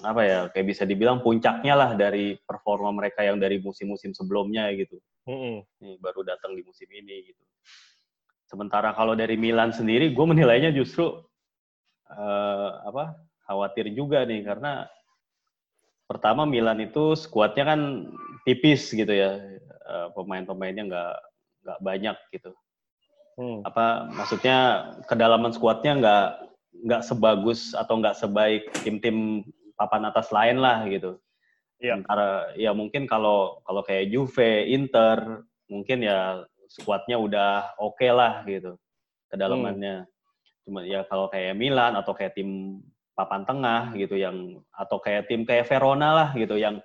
[0.00, 4.96] apa ya kayak bisa dibilang puncaknya lah dari performa mereka yang dari musim-musim sebelumnya gitu.
[5.28, 5.56] Mm -hmm.
[5.84, 7.44] Nih baru datang di musim ini gitu.
[8.48, 11.20] Sementara kalau dari Milan sendiri, gue menilainya justru
[12.08, 14.88] uh, apa khawatir juga nih karena
[16.08, 17.80] pertama Milan itu skuadnya kan
[18.48, 19.36] tipis gitu ya
[19.84, 21.16] uh, pemain-pemainnya nggak
[21.64, 22.56] nggak banyak gitu
[23.38, 23.66] hmm.
[23.66, 24.58] apa maksudnya
[25.06, 26.26] kedalaman skuadnya nggak
[26.84, 29.46] nggak sebagus atau nggak sebaik tim-tim
[29.78, 31.18] papan atas lain lah gitu
[31.78, 31.98] ya.
[31.98, 38.42] antara ya mungkin kalau kalau kayak Juve Inter mungkin ya skuadnya udah oke okay lah
[38.46, 38.76] gitu
[39.30, 40.12] kedalamannya hmm
[40.64, 42.80] cuma ya kalau kayak Milan atau kayak tim
[43.12, 46.80] papan tengah gitu yang atau kayak tim kayak Verona lah gitu yang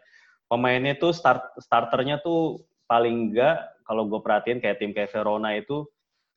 [0.51, 3.57] pemainnya tuh start starternya tuh paling enggak
[3.87, 5.87] kalau gue perhatiin kayak tim kayak Verona itu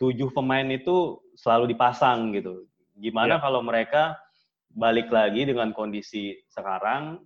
[0.02, 2.66] tujuh pemain itu selalu dipasang gitu.
[2.98, 3.42] Gimana yeah.
[3.42, 4.18] kalau mereka
[4.74, 7.22] balik lagi dengan kondisi sekarang,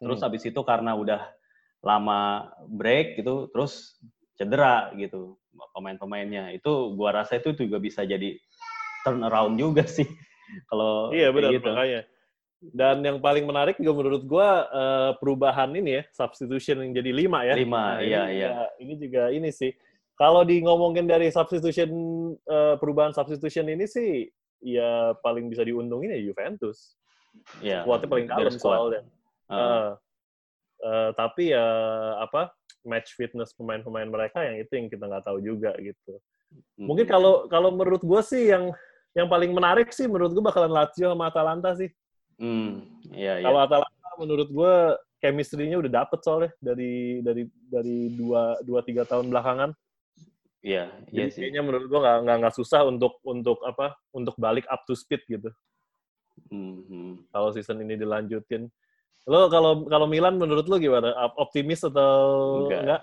[0.00, 0.26] terus hmm.
[0.26, 1.20] habis itu karena udah
[1.84, 4.00] lama break gitu, terus
[4.40, 5.36] cedera gitu
[5.76, 6.56] pemain-pemainnya.
[6.56, 8.40] Itu gua rasa itu juga bisa jadi
[9.04, 10.08] turn around juga sih
[10.68, 11.68] kalau iya benar gitu.
[11.70, 12.02] makanya
[12.58, 17.46] dan yang paling menarik juga menurut gue uh, perubahan ini ya substitution yang jadi lima
[17.46, 19.70] ya lima nah, iya ini iya juga, ini juga ini sih
[20.18, 21.90] kalau di ngomongin dari substitution
[22.50, 24.26] uh, perubahan substitution ini sih
[24.60, 26.98] ya paling bisa diuntungin ya Juventus
[27.62, 29.02] yeah, kuatnya paling dalam soalnya
[29.48, 29.54] uh.
[29.54, 29.88] Uh,
[30.82, 31.66] uh, tapi ya
[32.18, 32.50] apa
[32.82, 36.18] match fitness pemain-pemain mereka yang itu yang kita nggak tahu juga gitu
[36.80, 37.12] mungkin hmm.
[37.12, 38.72] kalau kalau menurut gue sih yang
[39.16, 41.90] yang paling menarik sih menurut gue bakalan Lazio sama Atalanta sih.
[42.38, 43.46] Hmm, iya, iya.
[43.50, 44.74] Kalau Atalanta menurut gue
[45.18, 49.74] chemistry-nya udah dapet soalnya dari dari dari dua dua tiga tahun belakangan.
[50.58, 51.46] Iya, iya sih.
[51.46, 55.50] Kayaknya menurut gue nggak nggak susah untuk untuk apa untuk balik up to speed gitu.
[56.50, 57.12] Hmm, hmm.
[57.30, 58.66] Kalau season ini dilanjutin.
[59.28, 61.14] Lo kalau kalau Milan menurut lo gimana?
[61.38, 62.82] Optimis atau enggak?
[62.82, 63.02] enggak?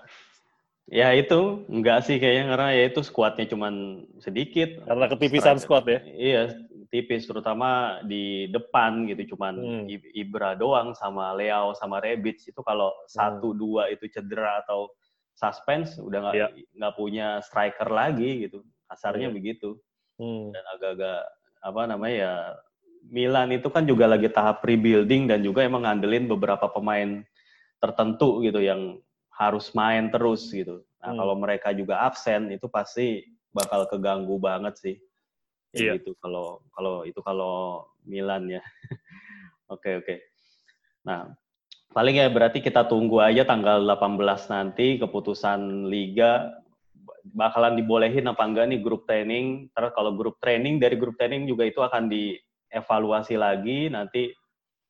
[0.86, 4.84] Ya itu enggak sih kayaknya karena ya itu skuadnya cuman sedikit.
[4.84, 6.00] Karena ketipisan skuad ya.
[6.04, 6.42] Iya,
[6.90, 10.14] tipis terutama di depan gitu cuman hmm.
[10.14, 13.10] Ibra doang sama Leo sama Rebic itu kalau hmm.
[13.10, 14.90] satu dua itu cedera atau
[15.36, 16.50] suspense udah nggak yeah.
[16.80, 19.36] nggak punya striker lagi gitu kasarnya yeah.
[19.36, 19.76] begitu
[20.16, 20.50] hmm.
[20.50, 21.20] dan agak-agak
[21.60, 22.34] apa namanya ya
[23.06, 27.22] Milan itu kan juga lagi tahap rebuilding dan juga emang ngandelin beberapa pemain
[27.78, 28.98] tertentu gitu yang
[29.36, 30.82] harus main terus gitu.
[30.98, 31.18] Nah, hmm.
[31.22, 33.22] kalau mereka juga absen itu pasti
[33.54, 34.96] bakal keganggu banget sih.
[35.76, 35.92] Ya iya.
[36.00, 38.62] gitu kalau kalau itu kalau Milan ya.
[39.66, 40.06] Oke, oke.
[40.06, 40.18] Okay, okay.
[41.02, 41.26] Nah,
[41.96, 46.52] paling ya berarti kita tunggu aja tanggal 18 nanti keputusan liga.
[47.32, 49.72] Bakalan dibolehin apa enggak nih grup training.
[49.72, 53.88] Terus kalau grup training dari grup training juga itu akan dievaluasi lagi.
[53.88, 54.28] Nanti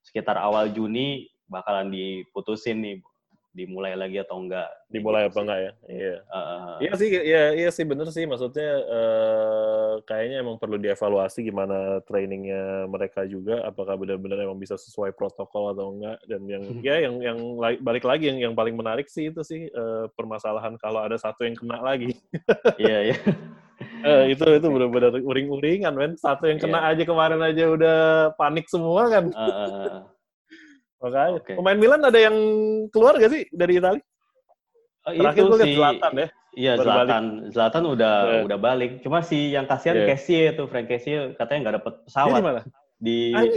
[0.02, 2.98] sekitar awal Juni bakalan diputusin nih
[3.56, 4.68] dimulai lagi atau enggak.
[4.92, 5.72] Dimulai apa enggak ya?
[5.88, 6.16] Iya.
[6.28, 8.28] Uh, iya sih, iya, iya sih bener sih.
[8.28, 13.64] Maksudnya uh, kayaknya emang perlu dievaluasi gimana trainingnya mereka juga.
[13.64, 16.20] Apakah benar-benar emang bisa sesuai protokol atau enggak?
[16.28, 17.38] Dan yang ya yang yang
[17.80, 21.56] balik lagi yang yang paling menarik sih itu sih uh, permasalahan kalau ada satu yang
[21.56, 22.12] kena lagi.
[22.76, 23.16] Iya iya.
[24.04, 26.12] Uh, itu itu benar-benar uring-uringan, men.
[26.20, 26.90] Satu yang kena yeah.
[26.92, 27.98] aja kemarin aja udah
[28.36, 29.24] panik semua kan.
[29.32, 30.15] Uh, uh,
[31.00, 31.38] Makanya.
[31.42, 31.54] Okay.
[31.56, 32.36] Pemain Milan ada yang
[32.90, 34.02] keluar gak sih dari Italia?
[35.06, 36.28] Oh, Terakhir itu lihat Zlatan ya.
[36.56, 37.24] Iya, Zlatan.
[37.52, 38.42] Zlatan udah yeah.
[38.48, 38.90] udah balik.
[39.04, 40.08] Cuma si yang kasihan yeah.
[40.08, 42.40] Kessie itu, Frank Kessie katanya nggak dapet pesawat.
[42.98, 43.52] Di Di,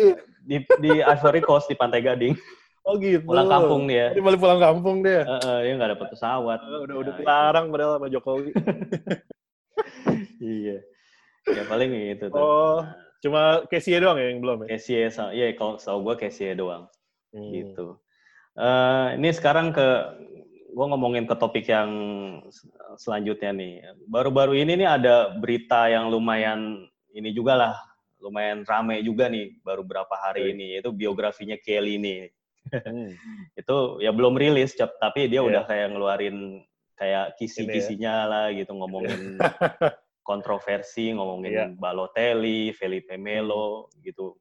[0.46, 2.36] di, di Ivory Coast, di Pantai Gading.
[2.90, 3.22] Oh gitu.
[3.26, 4.10] Pulang kampung dia.
[4.14, 5.22] Dia balik pulang kampung dia.
[5.22, 6.60] Uh, uh, dia nggak dapet pesawat.
[6.66, 8.52] Uh, udah udah dilarang nah, padahal sama Jokowi.
[10.58, 10.78] iya.
[11.50, 12.38] Ya paling itu tuh.
[12.38, 12.82] Oh,
[13.22, 14.78] cuma Kessie doang ya yang belum ya?
[14.78, 16.90] Kessie, iya kalau setahu gue Kessie doang.
[17.34, 17.52] Hmm.
[17.54, 17.88] Gitu.
[18.58, 19.88] Uh, ini sekarang ke
[20.70, 21.90] gue ngomongin ke topik yang
[22.98, 23.74] selanjutnya nih.
[24.06, 27.74] Baru-baru ini nih ada berita yang lumayan ini juga lah,
[28.22, 32.16] lumayan rame juga nih baru berapa hari ini itu biografinya Kelly ini.
[32.70, 33.10] Hmm.
[33.60, 35.50] itu ya belum rilis, tapi dia yeah.
[35.50, 36.38] udah kayak ngeluarin
[37.00, 38.30] kayak kisi-kisinya ya.
[38.30, 39.40] lah gitu ngomongin
[40.30, 41.70] kontroversi, ngomongin yeah.
[41.74, 44.38] Balotelli, Felipe Melo gitu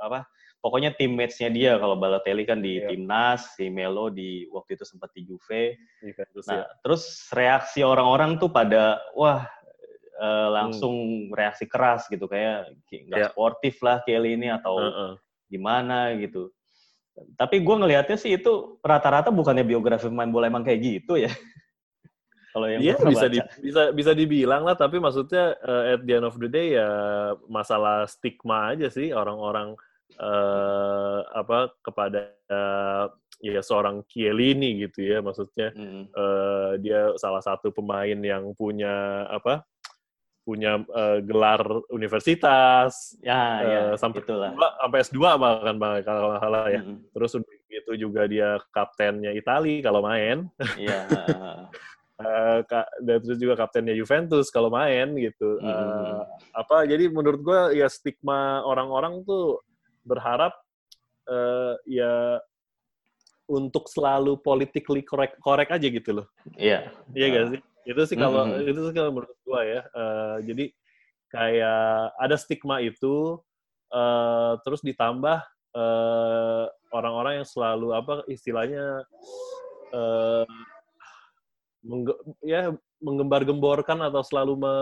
[0.00, 0.24] apa
[0.58, 2.90] pokoknya teammates-nya dia kalau Balotelli kan di yeah.
[2.90, 5.78] timnas, si Melo di waktu itu sempat di Juve.
[6.02, 6.64] Juventus, nah, ya.
[6.82, 9.46] terus reaksi orang-orang tuh pada wah
[10.18, 11.34] uh, langsung hmm.
[11.34, 13.30] reaksi keras gitu kayak nggak yeah.
[13.30, 15.12] sportif lah Kelly ini atau uh -uh.
[15.46, 16.50] gimana gitu.
[17.34, 21.30] Tapi gue ngelihatnya sih itu rata-rata bukannya biografi pemain bola emang kayak gitu ya.
[22.54, 26.26] Kalau yang yeah, bisa di, bisa bisa dibilang lah, tapi maksudnya uh, at the end
[26.26, 26.88] of the day ya
[27.46, 29.78] masalah stigma aja sih orang-orang
[30.18, 33.06] uh, apa kepada uh,
[33.38, 36.02] ya seorang Kielini gitu ya maksudnya mm.
[36.10, 39.62] uh, dia salah satu pemain yang punya apa
[40.42, 41.60] punya uh, gelar
[41.92, 44.50] universitas ya, uh, ya sampai itulah.
[44.80, 47.14] sampai S2 bahkan kalau nggak salah ya mm.
[47.14, 47.32] terus
[47.68, 51.06] itu juga dia kaptennya Italia kalau main iya
[52.18, 52.66] Uh,
[53.06, 55.62] dan terus juga kaptennya Juventus kalau main gitu.
[55.62, 55.70] Mm.
[55.70, 59.62] Uh, apa jadi menurut gue ya stigma orang-orang tuh
[60.08, 60.56] berharap
[61.28, 62.40] uh, ya
[63.48, 66.26] untuk selalu politically correct correct aja gitu loh.
[66.56, 66.92] Iya.
[67.12, 67.16] Yeah.
[67.16, 67.60] Iya gak sih?
[67.88, 68.70] Itu sih kalau mm -hmm.
[68.72, 69.80] itu sih kalau menurut gua ya.
[69.92, 70.64] Uh, jadi
[71.28, 73.36] kayak ada stigma itu
[73.92, 75.44] uh, terus ditambah
[76.90, 79.04] orang-orang uh, yang selalu apa istilahnya
[79.92, 80.44] uh,
[81.84, 84.74] mengge ya menggembar-gemborkan atau selalu me,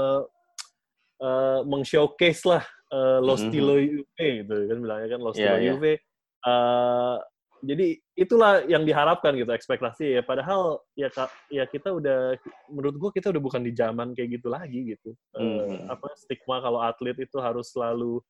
[1.20, 4.00] uh, meng-showcase lah uh, Lo Stilo mm-hmm.
[4.02, 5.84] UV gitu kan bilangnya kan Lo Stilo yeah, UV.
[5.86, 5.98] Yeah.
[6.46, 7.16] Uh,
[7.64, 11.08] jadi itulah yang diharapkan gitu ekspektasi ya padahal ya
[11.48, 12.36] ya kita udah
[12.68, 16.84] menurut gua kita udah bukan di zaman kayak gitu lagi gitu uh, apa stigma kalau
[16.84, 18.20] atlet itu harus selalu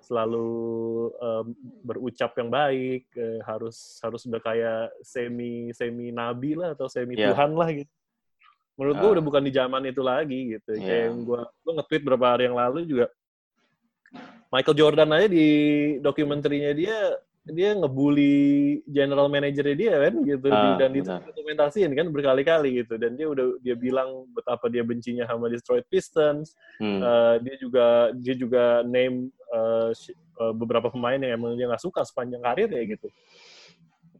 [0.00, 0.50] selalu
[1.18, 1.46] um,
[1.82, 7.34] berucap yang baik uh, harus harus udah kayak semi semi nabi lah atau semi yeah.
[7.34, 7.92] Tuhan lah gitu
[8.76, 9.14] menurut gua uh.
[9.18, 10.86] udah bukan di zaman itu lagi gitu yeah.
[10.86, 13.06] kayak yang gua gua nge-tweet beberapa hari yang lalu juga
[14.56, 15.48] Michael Jordan aja di
[16.00, 16.96] dokumenterinya dia
[17.46, 20.48] dia ngebully general manajernya dia kan gitu.
[20.50, 22.98] Ah, dan itu dokumentasiin kan berkali-kali gitu.
[22.98, 26.56] Dan dia udah dia bilang betapa dia bencinya sama Detroit Pistons.
[26.82, 27.04] Hmm.
[27.04, 29.92] uh, dia juga dia juga name uh,
[30.56, 33.08] beberapa pemain yang emang dia nggak suka sepanjang karir ya gitu.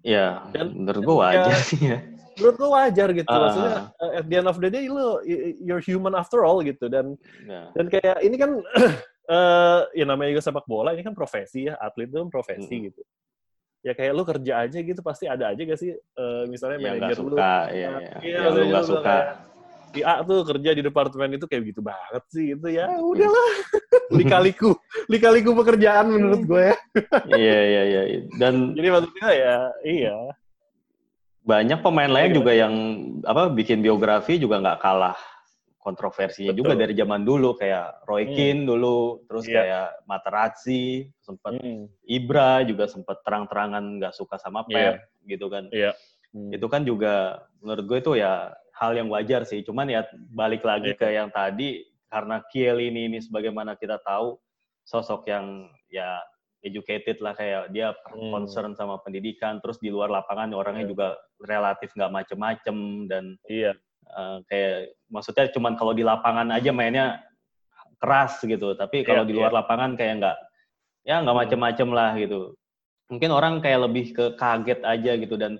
[0.07, 1.99] Ya dan menurut gua wajar ya, sih ya
[2.37, 3.27] menurut gua wajar gitu.
[3.33, 5.19] Uh, maksudnya uh, at the end of the day lo
[5.59, 6.87] you're human after all gitu.
[6.87, 7.73] Dan yeah.
[7.75, 8.63] dan kayak ini kan
[9.31, 12.85] uh, ya namanya juga sepak bola ini kan profesi ya atlet itu kan profesi hmm.
[12.91, 13.03] gitu.
[13.85, 17.39] Ya kayak lu kerja aja gitu pasti ada aja gak sih uh, misalnya manajer lu?
[17.39, 18.15] suka, ya, ya.
[18.19, 19.17] ya, ya lu gak suka.
[19.95, 23.51] si A tuh kerja di departemen itu kayak gitu banget sih itu ya udahlah.
[24.19, 24.75] Likaliku
[25.07, 26.77] likaliku pekerjaan menurut gue ya.
[27.31, 28.03] Iya iya iya
[28.39, 30.17] dan jadi maksudnya ya iya.
[31.47, 32.75] Banyak pemain lain juga yang
[33.23, 35.15] apa bikin biografi juga nggak kalah
[35.87, 36.67] kontroversinya Betul.
[36.67, 38.35] juga dari zaman dulu kayak Roy hmm.
[38.35, 39.55] Keane dulu terus yeah.
[39.55, 41.87] kayak Materazzi sempat hmm.
[42.03, 44.75] Ibra juga sempat terang-terangan nggak suka sama iya.
[44.75, 45.31] Pep yeah.
[45.31, 45.95] gitu kan yeah.
[46.35, 46.51] hmm.
[46.51, 50.03] itu kan juga menurut gue itu ya hal yang wajar sih cuman ya
[50.35, 50.99] balik lagi yeah.
[50.99, 54.35] ke yang tadi karena Kiel ini ini sebagaimana kita tahu
[54.83, 56.19] sosok yang ya
[56.67, 58.35] educated lah kayak dia hmm.
[58.35, 60.91] concern sama pendidikan terus di luar lapangan orangnya yeah.
[60.91, 61.09] juga
[61.47, 63.71] relatif nggak macem-macem dan iya
[64.13, 67.25] uh, kayak maksudnya cuman kalau di lapangan aja mainnya
[67.97, 69.59] keras gitu tapi kalau yeah, di luar yeah.
[69.63, 70.37] lapangan kayak nggak
[71.07, 71.43] ya nggak hmm.
[71.49, 72.41] macem-macem lah gitu
[73.07, 75.57] mungkin orang kayak lebih ke kaget aja gitu dan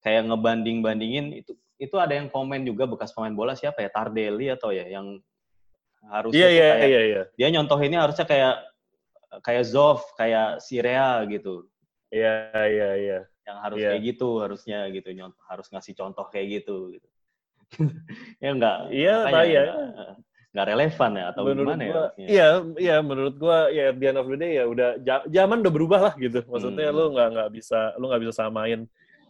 [0.00, 4.48] kayak ngebanding bandingin itu itu ada yang komen juga bekas pemain bola siapa ya Tardelli
[4.48, 5.20] atau ya yang
[6.08, 7.24] harusnya yeah, yeah, yeah, yeah.
[7.36, 8.56] dia nyontoh ini harusnya kayak
[9.42, 11.66] kayak Zoff, kayak Sirea gitu.
[12.12, 13.18] Iya, iya, iya.
[13.46, 13.90] Yang harus yeah.
[13.92, 17.08] kayak gitu harusnya gitu, nyontoh, harus ngasih contoh kayak gitu gitu.
[18.42, 18.78] ya enggak.
[18.92, 19.62] Iya, iya.
[20.54, 22.26] Enggak relevan ya atau menurut gimana gua, ya?
[22.26, 22.48] Iya,
[22.80, 24.88] iya menurut gua ya di end of the day ya udah
[25.28, 26.40] zaman udah berubah lah gitu.
[26.48, 26.96] Maksudnya hmm.
[26.96, 28.80] lu nggak nggak bisa lu nggak bisa samain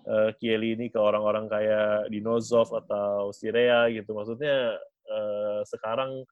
[0.07, 4.15] uh, Kieli ini ke orang-orang kayak Dinozov atau Sirea gitu.
[4.15, 4.79] Maksudnya
[5.11, 6.23] uh, sekarang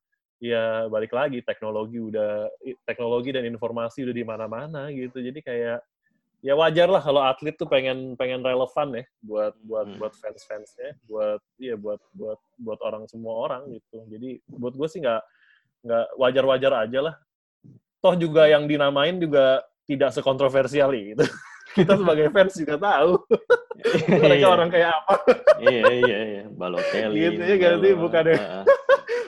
[0.43, 2.51] ya balik lagi teknologi udah
[2.85, 5.79] teknologi dan informasi udah di mana-mana gitu jadi kayak
[6.45, 9.97] ya wajar lah kalau atlet tuh pengen pengen relevan ya buat buat hmm.
[9.97, 14.05] buat fans fansnya buat iya buat buat buat orang semua orang gitu.
[14.13, 15.23] Jadi buat gue sih nggak
[15.89, 17.15] nggak wajar wajar aja lah.
[18.05, 21.25] Toh juga yang dinamain juga tidak sekontroversial gitu.
[21.75, 23.25] Kita sebagai fans juga tahu.
[24.23, 25.15] Mereka orang kayak apa.
[25.65, 26.45] Iya iya iya.
[26.53, 28.63] Balotelli gitu ya ganti bukan ya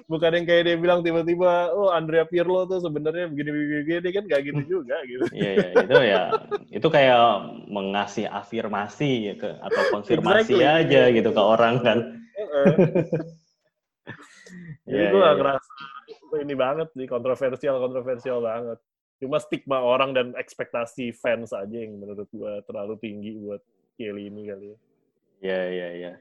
[0.07, 4.63] bukan yang kayak dia bilang tiba-tiba oh Andrea Pirlo tuh sebenarnya begini-begini kan gak gitu
[4.79, 5.27] juga gitu.
[5.35, 6.23] Iya, iya itu ya
[6.71, 7.19] itu kayak
[7.67, 10.87] mengasih afirmasi ya ke atau konfirmasi exactly.
[10.87, 11.99] aja gitu ke orang kan.
[14.87, 15.73] Jadi yeah, gue yeah, gak ngerasa
[16.47, 18.79] ini banget nih kontroversial kontroversial banget.
[19.19, 23.59] Cuma stigma orang dan ekspektasi fans aja yang menurut gue terlalu tinggi buat
[23.99, 24.79] Kelly ini kali ya.
[25.43, 26.13] Iya iya iya.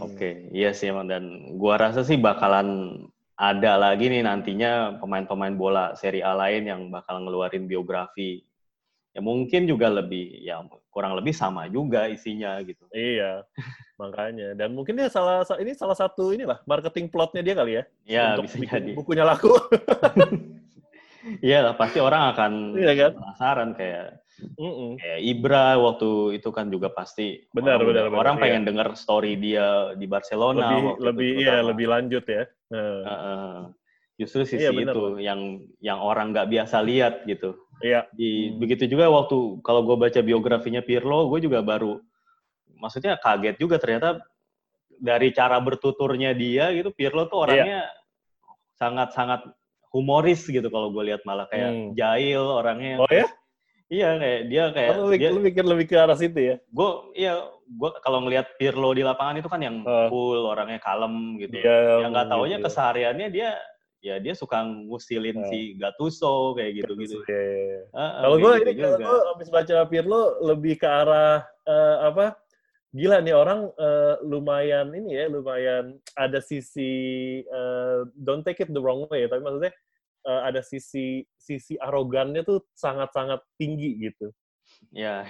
[0.00, 0.32] Oke, okay.
[0.56, 3.00] iya sih emang dan gua rasa sih bakalan
[3.36, 8.44] ada lagi nih nantinya pemain-pemain bola seri A lain yang bakal ngeluarin biografi.
[9.12, 12.88] Ya mungkin juga lebih ya kurang lebih sama juga isinya gitu.
[12.94, 13.44] Iya.
[14.02, 17.82] makanya dan mungkin dia salah ini salah satu inilah marketing plotnya dia kali ya.
[18.08, 18.92] Iya, bisa jadi.
[18.96, 19.52] Bukunya laku.
[21.38, 23.12] Iya, pasti orang akan iya kan?
[23.14, 24.21] penasaran kayak
[24.58, 25.00] Mm-mm.
[25.00, 28.68] Kayak Ibra waktu itu kan juga pasti benar orang, benar, orang benar, pengen iya.
[28.68, 33.02] dengar story dia di Barcelona lebih lebih itu, iya lebih lanjut ya uh.
[33.06, 33.58] Uh,
[34.20, 35.20] justru sisi iya, benar, itu benar.
[35.24, 35.40] yang
[35.80, 38.60] yang orang nggak biasa lihat gitu iya di hmm.
[38.60, 41.96] begitu juga waktu kalau gue baca biografinya Pirlo gue juga baru
[42.76, 44.20] maksudnya kaget juga ternyata
[45.02, 47.88] dari cara bertuturnya dia gitu Pirlo tuh orangnya
[48.76, 49.40] sangat sangat sangat
[49.92, 51.88] humoris gitu kalau gue lihat malah kayak hmm.
[51.96, 53.26] jahil orangnya oh ya
[53.92, 56.56] Iya kayak dia kayak lu, dia, lu mikir lebih ke arah situ ya.
[56.72, 60.08] Gue iya gue kalau ngelihat Pirlo di lapangan itu kan yang uh.
[60.08, 61.60] cool orangnya kalem gitu.
[61.60, 62.72] Iya, yang nggak taunya gitu.
[62.72, 63.50] kesehariannya dia
[64.00, 65.48] ya dia suka ngusilin uh.
[65.52, 67.20] si Gattuso kayak gitu gitu.
[67.28, 67.36] Yeah.
[67.36, 67.80] Iya, iya.
[67.92, 72.40] Uh, kalau gue gitu ini kalau gue abis baca Pirlo lebih ke arah uh, apa?
[72.92, 78.80] Gila nih orang uh, lumayan ini ya lumayan ada sisi uh, don't take it the
[78.80, 79.72] wrong way tapi maksudnya
[80.26, 84.30] uh, ada sisi sisi arogannya tuh sangat-sangat tinggi gitu.
[84.94, 85.26] Ya.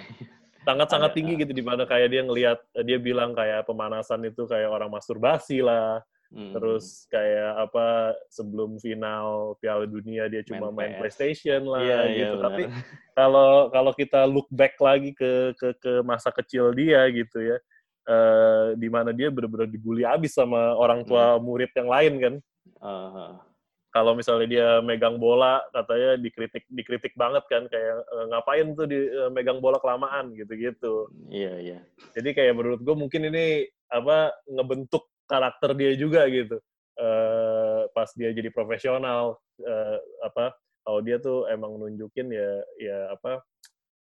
[0.63, 4.87] Sangat-sangat tinggi gitu di mana kayak dia ngelihat dia bilang kayak pemanasan itu kayak orang
[4.93, 5.99] masturbasi lah.
[6.33, 6.49] Hmm.
[6.49, 12.37] Terus kayak apa sebelum final Piala Dunia dia cuma main, main PlayStation lah yeah, gitu.
[12.39, 12.63] Yeah, Tapi
[13.19, 17.57] kalau kalau kita look back lagi ke ke ke masa kecil dia gitu ya.
[18.03, 21.43] Uh, di mana dia benar-benar dibully abis sama orang tua hmm.
[21.43, 22.35] murid yang lain kan.
[22.83, 23.52] Uh -huh
[23.93, 28.97] kalau misalnya dia megang bola katanya dikritik dikritik banget kan kayak e, ngapain tuh di
[28.97, 31.13] e, megang bola kelamaan gitu-gitu.
[31.29, 31.79] Iya iya.
[32.17, 36.57] Jadi kayak menurut gue mungkin ini apa ngebentuk karakter dia juga gitu.
[36.93, 40.53] Uh, pas dia jadi profesional uh, apa
[40.85, 43.41] kalau dia tuh emang nunjukin ya ya apa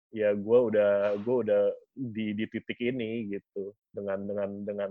[0.10, 4.90] ya gue udah gue udah di di titik ini gitu dengan dengan dengan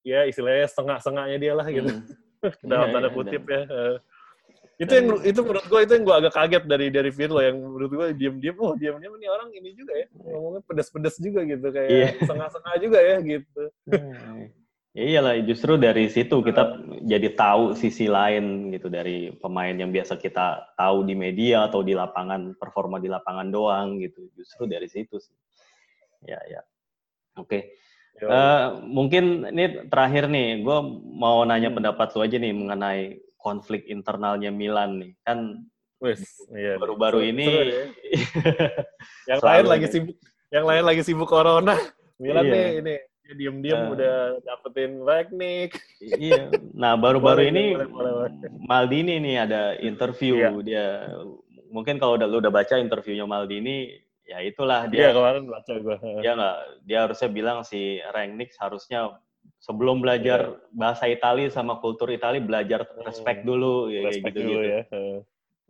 [0.00, 2.04] ya istilahnya setengah-setengahnya dia lah gitu hmm.
[2.72, 3.62] dalam iya, tanda iya, kutip ya
[4.74, 7.90] itu yang itu menurut gue itu yang gue agak kaget dari dari Firlo yang menurut
[7.94, 12.10] gue diam-diam oh diam-diam ini orang ini juga ya ngomongnya pedas-pedas juga gitu kayak yeah.
[12.18, 13.62] setengah-setengah juga ya gitu.
[14.94, 20.14] Ya iyalah, justru dari situ kita jadi tahu sisi lain gitu dari pemain yang biasa
[20.22, 24.30] kita tahu di media atau di lapangan performa di lapangan doang gitu.
[24.38, 25.34] Justru dari situ sih.
[26.22, 26.62] Ya ya.
[27.42, 27.74] Oke.
[28.14, 28.22] Okay.
[28.22, 30.78] Uh, eh, mungkin ini terakhir nih, gue
[31.18, 31.82] mau nanya hmm.
[31.82, 33.02] pendapat lu aja nih mengenai
[33.44, 35.12] konflik internalnya Milan nih.
[35.20, 35.68] Kan
[36.56, 37.84] iya, baru-baru ini ya.
[39.36, 40.16] yang lain lagi sibuk,
[40.48, 41.76] yang lain lagi sibuk corona.
[42.16, 42.54] Milan iya.
[42.56, 45.70] nih ini dia diem-diem uh, udah dapetin teknik.
[46.00, 46.52] Iya.
[46.76, 47.72] Nah, baru-baru ini
[48.68, 50.50] Maldini nih ada interview iya.
[50.60, 50.86] dia.
[51.72, 53.96] Mungkin kalau udah lu udah baca interviewnya Maldini,
[54.28, 55.08] ya itulah dia.
[55.08, 55.96] Iya, kemarin baca gue.
[56.20, 59.16] Dia nggak, dia harusnya bilang si Rangnick harusnya
[59.64, 60.60] sebelum belajar iya.
[60.76, 63.48] bahasa Italia sama kultur Italia belajar respect hmm.
[63.48, 64.60] dulu ya respect gitu gitu.
[64.60, 64.82] Ya.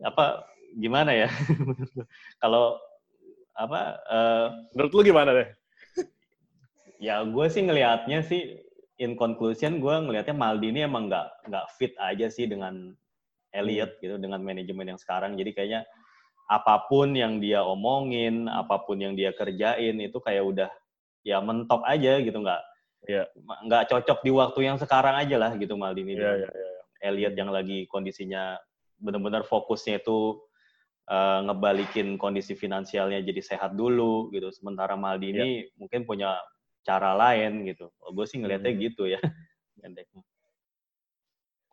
[0.03, 0.43] Apa
[0.75, 1.31] gimana ya?
[2.43, 2.75] kalau
[3.55, 5.47] apa uh, menurut lu gimana deh?
[6.99, 8.59] ya gue sih ngelihatnya sih
[8.99, 12.95] in conclusion gue ngelihatnya Maldini emang nggak nggak fit aja sih dengan
[13.51, 14.01] Elliot hmm.
[14.03, 15.81] gitu dengan manajemen yang sekarang jadi kayaknya
[16.45, 20.69] apa pun yang dia omongin apa pun yang dia kerjain itu kayak udah
[21.25, 22.61] ya mentok aja gitu nggak
[23.05, 23.23] ya
[23.65, 26.69] nggak cocok di waktu yang sekarang aja lah gitu Maldini ya, ya, ya.
[27.11, 28.57] Elliot yang lagi kondisinya
[28.97, 30.41] benar-benar fokusnya itu
[31.11, 35.69] uh, ngebalikin kondisi finansialnya jadi sehat dulu gitu sementara Maldini ya.
[35.77, 36.39] mungkin punya
[36.85, 37.89] cara lain gitu.
[37.97, 38.81] Oh, gue sih ngelihatnya hmm.
[38.85, 39.19] gitu ya.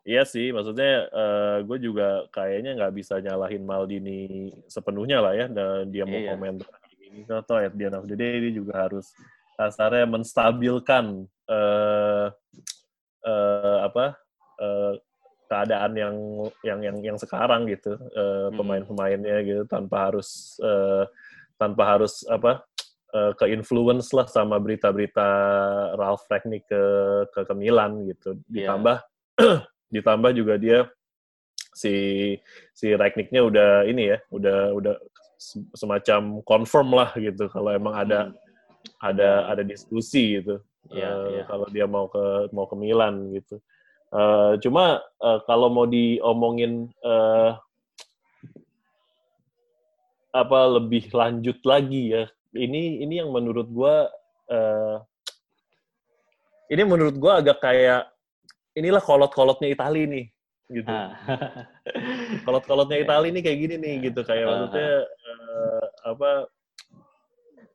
[0.03, 5.87] Iya sih, maksudnya uh, gue juga kayaknya nggak bisa nyalahin Maldini sepenuhnya lah ya, dan
[5.95, 6.35] dia mau iya.
[6.35, 6.59] komen
[7.07, 9.15] ini atau at the end of the day dia juga harus
[9.57, 12.27] kasarnya menstabilkan uh,
[13.25, 14.17] uh, apa
[14.59, 14.93] uh,
[15.47, 16.15] keadaan yang
[16.65, 21.05] yang yang yang sekarang gitu uh, pemain-pemainnya gitu tanpa harus uh,
[21.61, 22.65] tanpa harus apa
[23.13, 25.27] uh, ke influence lah sama berita-berita
[25.93, 26.83] Ralph Ragnick ke
[27.29, 28.39] ke, ke Milan gitu.
[28.49, 28.73] Iya.
[28.73, 28.97] Ditambah
[29.39, 29.59] yeah.
[29.95, 30.79] ditambah juga dia
[31.73, 31.93] si
[32.73, 34.95] si Ragnicknya udah ini ya, udah udah
[35.75, 38.42] semacam confirm lah gitu kalau emang ada hmm.
[38.99, 40.59] Ada ada diskusi gitu.
[40.91, 41.45] Yeah, uh, yeah.
[41.47, 43.59] Kalau dia mau ke mau ke Milan gitu.
[44.13, 47.57] Uh, cuma uh, kalau mau diomongin uh,
[50.33, 52.25] apa lebih lanjut lagi ya
[52.57, 53.95] ini ini yang menurut gue
[54.53, 54.97] uh,
[56.69, 58.09] ini menurut gue agak kayak
[58.77, 60.25] inilah kolot-kolotnya Itali nih
[60.73, 60.89] gitu.
[60.89, 61.13] Ah.
[62.45, 64.49] Kolot-kolotnya Itali ini kayak gini nih gitu kayak ah.
[64.49, 66.31] maksudnya uh, apa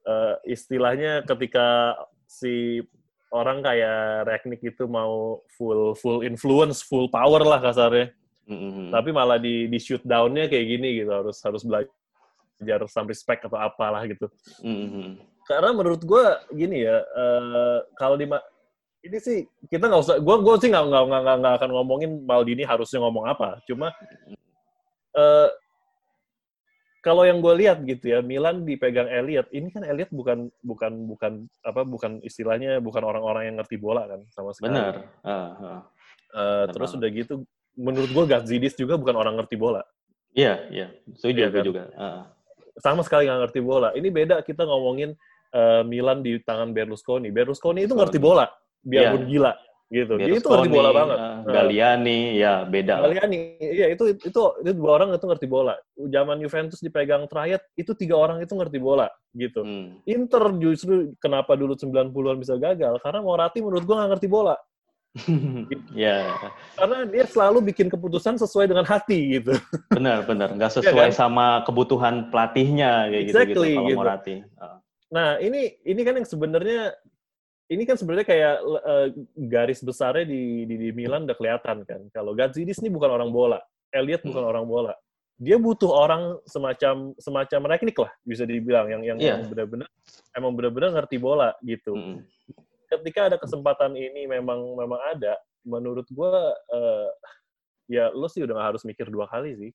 [0.08, 1.92] uh, istilahnya ketika
[2.24, 2.80] si
[3.28, 8.16] orang kayak Reknik itu mau full full influence, full power lah kasarnya.
[8.48, 8.88] Mm-hmm.
[8.88, 13.60] Tapi malah di di shoot down-nya kayak gini gitu harus harus belajar some respect atau
[13.60, 14.32] apalah gitu.
[14.64, 15.20] Mm-hmm.
[15.44, 16.24] Karena menurut gue
[16.56, 18.24] gini ya, uh, kalau di
[19.04, 23.04] ini sih kita nggak usah, gue gue sih nggak nggak nggak akan ngomongin Maldini harusnya
[23.04, 23.60] ngomong apa.
[23.68, 23.92] Cuma
[25.16, 25.48] uh,
[27.04, 29.48] kalau yang gue lihat gitu ya, Milan dipegang Elliot.
[29.54, 31.32] Ini kan Elliot bukan bukan bukan
[31.62, 34.74] apa bukan istilahnya bukan orang-orang yang ngerti bola kan sama sekali.
[34.74, 34.94] Benar.
[35.22, 35.80] Uh, uh.
[36.28, 37.34] Uh, terus udah gitu,
[37.78, 39.80] menurut gue Gazidis juga bukan orang ngerti bola.
[40.36, 40.86] Iya, iya.
[41.16, 41.64] Setuju ya, kan?
[41.64, 41.82] juga.
[41.96, 42.22] Uh
[42.78, 43.88] sama sekali nggak ngerti bola.
[43.92, 45.12] Ini beda kita ngomongin
[45.52, 47.28] uh, Milan di tangan Berlusconi.
[47.34, 48.46] Berlusconi itu ngerti bola,
[48.82, 49.30] biarpun yeah.
[49.30, 49.52] gila
[49.88, 50.20] gitu.
[50.20, 51.18] Dia itu ngerti bola banget.
[51.18, 52.94] Uh, Galliani, ya beda.
[53.08, 55.74] Galliani, iya itu itu itu dua orang itu ngerti bola.
[55.96, 59.64] Zaman Juventus dipegang Triad, itu tiga orang itu ngerti bola gitu.
[59.64, 60.00] Hmm.
[60.04, 63.00] Inter justru kenapa dulu 90-an bisa gagal?
[63.00, 64.56] Karena Moratti menurut gua nggak ngerti bola.
[65.96, 66.36] ya.
[66.76, 69.56] Karena dia selalu bikin keputusan sesuai dengan hati gitu.
[69.88, 70.52] Benar, benar.
[70.52, 71.16] Nggak iya sesuai ya, kan?
[71.16, 73.98] sama kebutuhan pelatihnya kayak exactly, gitu, gitu kalau gitu.
[73.98, 74.36] Morati.
[75.08, 76.92] Nah, ini ini kan yang sebenarnya
[77.68, 79.08] ini kan sebenarnya kayak uh,
[79.48, 82.00] garis besarnya di, di di Milan udah kelihatan kan.
[82.12, 83.60] Kalau Gazidis ini bukan orang bola,
[83.92, 84.52] Elliot bukan hmm.
[84.56, 84.92] orang bola.
[85.38, 89.38] Dia butuh orang semacam semacam Reknik lah bisa dibilang yang yang, yeah.
[89.38, 89.88] yang benar-benar
[90.34, 91.94] emang benar-benar ngerti bola gitu.
[91.94, 92.26] Hmm
[92.88, 96.34] ketika ada kesempatan ini memang memang ada, menurut gue
[96.72, 97.08] uh,
[97.88, 99.70] ya lo sih udah gak harus mikir dua kali sih.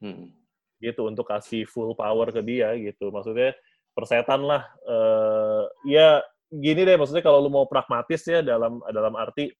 [0.00, 0.32] Hmm.
[0.80, 3.12] Gitu untuk kasih full power ke dia gitu.
[3.12, 3.52] Maksudnya
[3.92, 4.64] persetan lah.
[4.88, 9.52] Uh, ya gini deh maksudnya kalau lo mau pragmatis ya dalam dalam arti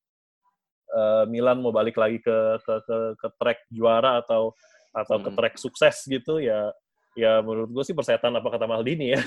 [0.96, 4.56] uh, Milan mau balik lagi ke ke ke, ke track juara atau
[4.96, 5.24] atau hmm.
[5.28, 6.72] ke track sukses gitu ya
[7.18, 9.20] ya menurut gue sih persetan apa kata Maldini ya.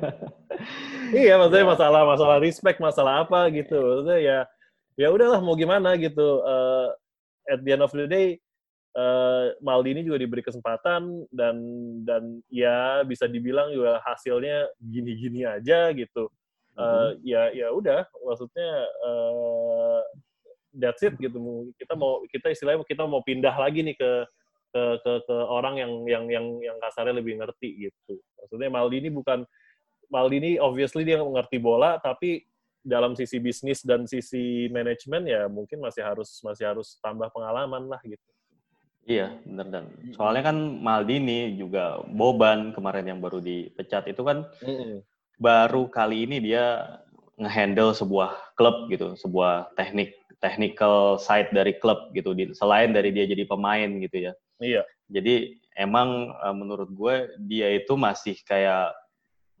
[1.24, 1.72] iya maksudnya yeah.
[1.72, 4.38] masalah masalah respect masalah apa gitu maksudnya ya
[5.00, 6.92] ya udahlah mau gimana gitu uh,
[7.48, 8.36] at the end of the day
[8.92, 11.56] uh, Maldini juga diberi kesempatan dan
[12.04, 16.28] dan ya bisa dibilang juga hasilnya gini-gini aja gitu
[16.80, 18.70] uh, ya ya udah maksudnya
[19.04, 20.00] uh,
[20.72, 21.36] that's it gitu
[21.76, 24.10] kita mau kita istilahnya kita mau pindah lagi nih ke
[24.70, 29.44] ke ke, ke orang yang yang yang yang kasarnya lebih ngerti gitu maksudnya Maldini bukan
[30.10, 32.42] Maldini obviously dia mengerti bola tapi
[32.80, 38.00] dalam sisi bisnis dan sisi manajemen ya mungkin masih harus masih harus tambah pengalaman lah
[38.00, 38.24] gitu.
[39.04, 44.74] Iya, benar dan soalnya kan Maldini juga Boban kemarin yang baru dipecat itu kan mm
[44.76, 44.92] -hmm.
[45.40, 47.00] Baru kali ini dia
[47.40, 53.44] ngehandle sebuah klub gitu, sebuah teknik technical side dari klub gitu selain dari dia jadi
[53.44, 54.32] pemain gitu ya.
[54.60, 54.82] Iya.
[55.08, 57.14] Jadi emang uh, menurut gue
[57.44, 58.92] dia itu masih kayak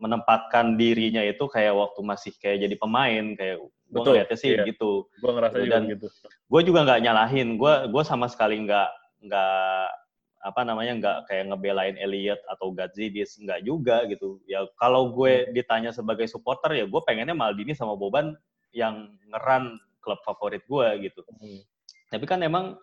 [0.00, 4.64] menempatkan dirinya itu kayak waktu masih kayak jadi pemain kayak gue ngeliatnya sih iya.
[4.64, 5.04] gitu.
[5.20, 5.68] Gue ngerasa gitu.
[5.68, 6.06] Dan gitu.
[6.48, 7.48] Gue juga nggak nyalahin.
[7.60, 8.88] Gue gue sama sekali nggak
[9.28, 9.84] nggak
[10.40, 14.40] apa namanya nggak kayak ngebelain Elliot atau Gazidis nggak juga gitu.
[14.48, 15.52] Ya kalau gue hmm.
[15.52, 18.32] ditanya sebagai supporter ya gue pengennya Maldini sama Boban
[18.72, 21.20] yang ngeran klub favorit gue gitu.
[21.28, 21.60] Hmm.
[22.08, 22.80] Tapi kan emang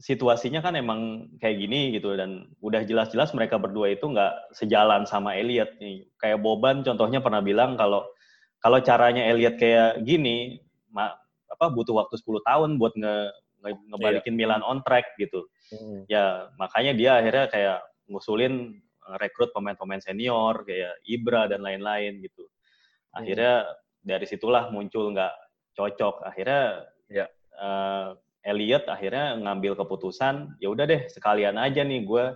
[0.00, 5.36] situasinya kan emang kayak gini gitu dan udah jelas-jelas mereka berdua itu nggak sejalan sama
[5.36, 6.04] Elliot nih.
[6.20, 8.04] Kayak Boban contohnya pernah bilang kalau
[8.60, 10.60] kalau caranya Elliot kayak gini,
[10.92, 11.16] ma,
[11.48, 13.16] apa butuh waktu 10 tahun buat nge, nge
[13.62, 14.40] ngebalikin yeah.
[14.40, 15.44] Milan on track gitu.
[15.72, 16.04] Hmm.
[16.08, 17.78] Ya makanya dia akhirnya kayak
[18.10, 18.80] ngusulin
[19.18, 22.48] rekrut pemain-pemain senior kayak Ibra dan lain-lain gitu.
[23.12, 23.76] Akhirnya hmm.
[24.06, 25.34] dari situlah muncul nggak
[25.74, 27.26] cocok akhirnya ya
[27.58, 32.32] uh, Elliot akhirnya ngambil keputusan ya udah deh sekalian aja nih gue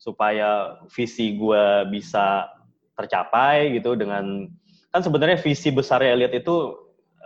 [0.00, 2.48] supaya visi gue bisa
[2.96, 4.48] tercapai gitu dengan
[4.90, 6.74] kan sebenarnya visi besar Elliot itu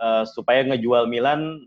[0.01, 1.65] uh, supaya ngejual Milan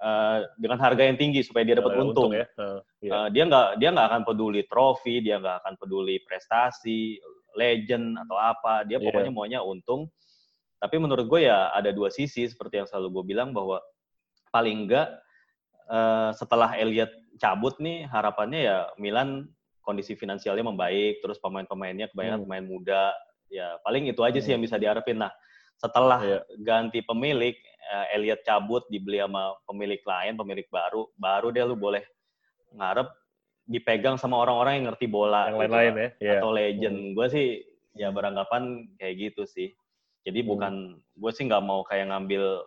[0.00, 2.30] uh, dengan harga yang tinggi supaya dia dapat uh, untung.
[2.30, 2.46] untung ya.
[2.56, 3.10] Uh, iya.
[3.12, 7.20] uh, dia nggak dia nggak akan peduli trofi, dia nggak akan peduli prestasi,
[7.54, 8.84] legend atau apa.
[8.84, 9.04] Dia iya.
[9.04, 10.10] pokoknya maunya untung
[10.76, 13.80] tapi menurut gue ya ada dua sisi seperti yang selalu gue bilang bahwa
[14.52, 15.08] paling enggak
[15.88, 19.48] uh, setelah Elliot cabut nih harapannya ya Milan
[19.80, 22.46] kondisi finansialnya membaik, terus pemain-pemainnya kebanyakan hmm.
[22.50, 23.04] pemain muda.
[23.46, 24.44] Ya paling itu aja hmm.
[24.44, 25.22] sih yang bisa diharapin.
[25.22, 25.30] Nah
[25.76, 26.42] setelah yeah.
[26.64, 27.56] ganti pemilik,
[27.92, 32.02] uh, Elliot cabut dibeli sama pemilik lain, pemilik baru, baru deh lu boleh
[32.72, 33.08] ngarep
[33.66, 35.50] dipegang sama orang-orang yang ngerti bola.
[35.50, 36.08] Yang gitu lain-lain ya.
[36.22, 36.40] Yeah.
[36.40, 36.96] Atau legend.
[36.96, 37.12] Hmm.
[37.12, 37.46] Gue sih
[37.98, 38.62] ya beranggapan
[38.96, 39.74] kayak gitu sih.
[40.22, 40.48] Jadi hmm.
[40.48, 42.64] bukan gue sih nggak mau kayak ngambil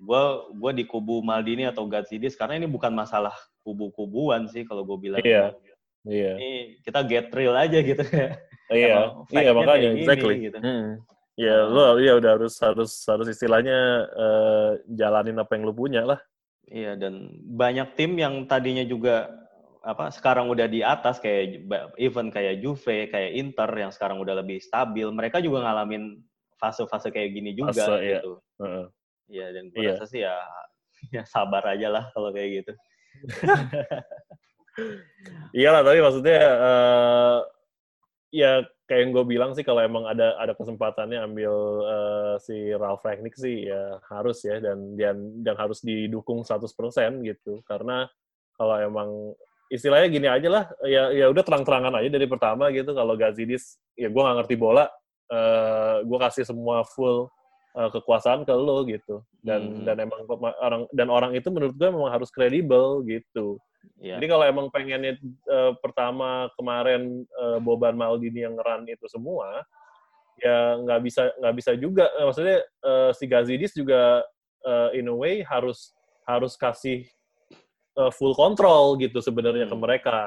[0.00, 0.22] gue
[0.56, 5.20] gue di kubu Maldini atau Gatsidis karena ini bukan masalah kubu-kubuan sih kalau gue bilang.
[5.20, 5.52] Iya.
[6.08, 6.32] Iya.
[6.40, 8.40] Ini kita get real aja gitu ya.
[8.72, 8.96] Iya.
[9.36, 10.48] iya makanya exactly.
[10.48, 10.58] gitu.
[10.62, 11.02] Hmm.
[11.40, 16.20] Ya, lo ya udah harus harus harus istilahnya uh, jalanin apa yang lo punya lah.
[16.68, 19.32] Iya, dan banyak tim yang tadinya juga
[19.80, 21.64] apa sekarang udah di atas kayak
[21.96, 26.20] even kayak Juve, kayak Inter yang sekarang udah lebih stabil, mereka juga ngalamin
[26.60, 28.32] fase-fase kayak gini juga Fase, gitu.
[28.60, 28.86] Iya, uh,
[29.32, 29.96] ya, dan gue iya.
[29.96, 30.36] rasa sih ya
[31.16, 32.72] ya sabar aja lah kalau kayak gitu.
[35.56, 37.38] Iyalah, tapi maksudnya uh,
[38.28, 38.60] ya
[38.90, 41.54] kayak yang gue bilang sih kalau emang ada ada kesempatannya ambil
[41.86, 46.66] uh, si Ralph Rangnick sih ya harus ya dan dan dan harus didukung 100%
[47.22, 47.62] gitu.
[47.62, 48.10] Karena
[48.58, 49.30] kalau emang
[49.70, 52.90] istilahnya gini aja lah ya ya udah terang-terangan aja dari pertama gitu.
[52.90, 54.86] Kalau Gazidis ya gue nggak ngerti bola uh,
[55.30, 57.30] eh, gue kasih semua full
[57.78, 59.22] uh, kekuasaan ke lo gitu.
[59.38, 59.86] Dan hmm.
[59.86, 60.26] dan emang
[60.58, 63.62] orang dan orang itu menurut gue memang harus kredibel gitu
[64.00, 64.16] yeah.
[64.18, 65.16] jadi kalau emang pengennya
[65.48, 69.64] uh, pertama kemarin uh, Boban Maldini yang ngeran itu semua
[70.40, 74.24] ya nggak bisa nggak bisa juga maksudnya uh, si Gazidis juga
[74.64, 75.92] uh, in a way harus
[76.24, 77.04] harus kasih
[78.00, 79.72] uh, full control gitu sebenarnya hmm.
[79.72, 80.18] ke mereka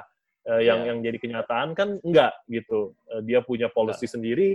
[0.49, 0.89] uh, yang yeah.
[0.93, 4.13] yang jadi kenyataan kan enggak gitu uh, dia punya policy yeah.
[4.13, 4.49] sendiri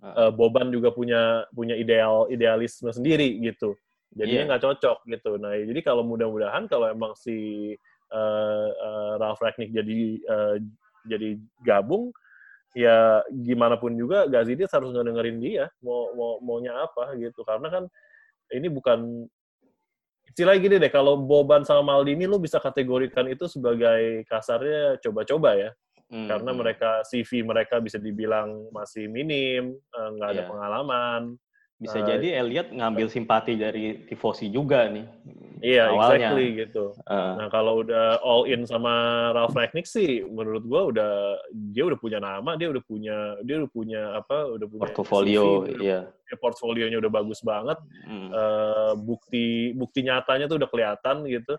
[0.00, 3.76] uh, Boban juga punya punya ideal idealisme sendiri gitu
[4.14, 4.48] jadinya iya.
[4.48, 4.72] nggak yeah.
[4.72, 7.72] cocok gitu nah jadi kalau mudah-mudahan kalau emang si
[8.14, 9.98] uh, uh, Ralph Ragnick jadi
[10.28, 10.56] uh,
[11.06, 12.14] jadi gabung
[12.76, 17.84] ya gimana pun juga Gazidis harus ngedengerin dia mau mau maunya apa gitu karena kan
[18.52, 19.24] ini bukan
[20.28, 25.70] istilahnya gini deh kalau Boban sama Maldini lu bisa kategorikan itu sebagai kasarnya coba-coba ya
[26.06, 26.30] Hmm.
[26.30, 26.58] Karena hmm.
[26.62, 30.50] mereka CV mereka bisa dibilang masih minim, nggak ada yeah.
[30.50, 31.22] pengalaman.
[31.76, 35.04] Bisa uh, jadi Elliot ngambil simpati dari tifosi juga nih.
[35.60, 36.32] Iya, awalnya.
[36.32, 36.84] exactly gitu.
[37.04, 37.36] Uh.
[37.36, 38.92] Nah, kalau udah all in sama
[39.32, 41.12] Ralph Ragnick sih menurut gua udah
[41.72, 44.56] dia udah punya nama, dia udah punya dia udah punya apa?
[44.56, 46.00] Udah punya portfolio, CV, iya.
[46.08, 47.76] Ya, portfolionya udah bagus banget.
[48.04, 48.28] Hmm.
[48.32, 51.56] Uh, bukti bukti nyatanya tuh udah kelihatan gitu.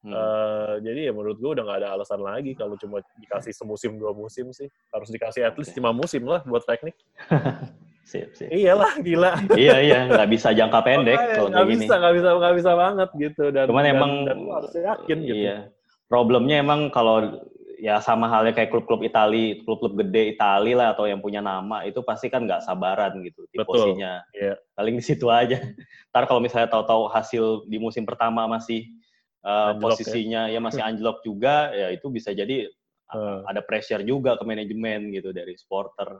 [0.00, 0.16] Hmm.
[0.16, 4.16] Uh, jadi ya menurut gue udah gak ada alasan lagi kalau cuma dikasih semusim dua
[4.16, 6.96] musim sih harus dikasih at least lima musim lah buat teknik.
[8.10, 8.50] Sip, sip.
[8.50, 9.38] Iyalah, gila.
[9.54, 13.44] iya, iya, nggak bisa jangka pendek kalau nggak bisa, nggak bisa, nggak bisa banget gitu.
[13.54, 15.38] Dan, Cuman dan, emang dan harus yakin gitu.
[15.46, 15.56] Iya.
[16.10, 17.46] Problemnya emang kalau
[17.78, 22.02] ya sama halnya kayak klub-klub Itali, klub-klub gede Itali lah atau yang punya nama itu
[22.02, 24.26] pasti kan nggak sabaran gitu posisinya.
[24.34, 24.58] Yeah.
[24.74, 25.62] Paling di situ aja.
[26.10, 28.90] Ntar kalau misalnya tahu-tahu hasil di musim pertama masih
[29.46, 30.58] uh, posisinya ya.
[30.58, 32.66] ya masih anjlok juga, ya itu bisa jadi
[33.14, 33.46] uh.
[33.46, 36.18] ada pressure juga ke manajemen gitu dari supporter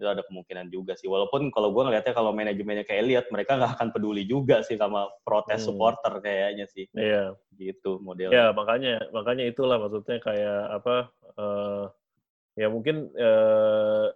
[0.00, 1.04] itu ada kemungkinan juga sih.
[1.04, 5.12] Walaupun kalau gue ngeliatnya kalau manajemennya kayak lihat mereka nggak akan peduli juga sih sama
[5.20, 5.66] protes hmm.
[5.68, 6.88] supporter kayaknya sih.
[6.96, 7.36] Iya.
[7.60, 8.32] Gitu modelnya.
[8.32, 10.96] Ya makanya makanya itulah maksudnya kayak apa?
[11.36, 11.84] Uh,
[12.56, 14.08] ya mungkin uh,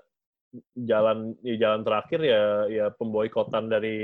[0.73, 3.97] jalan ya jalan terakhir ya ya pemboikotan dari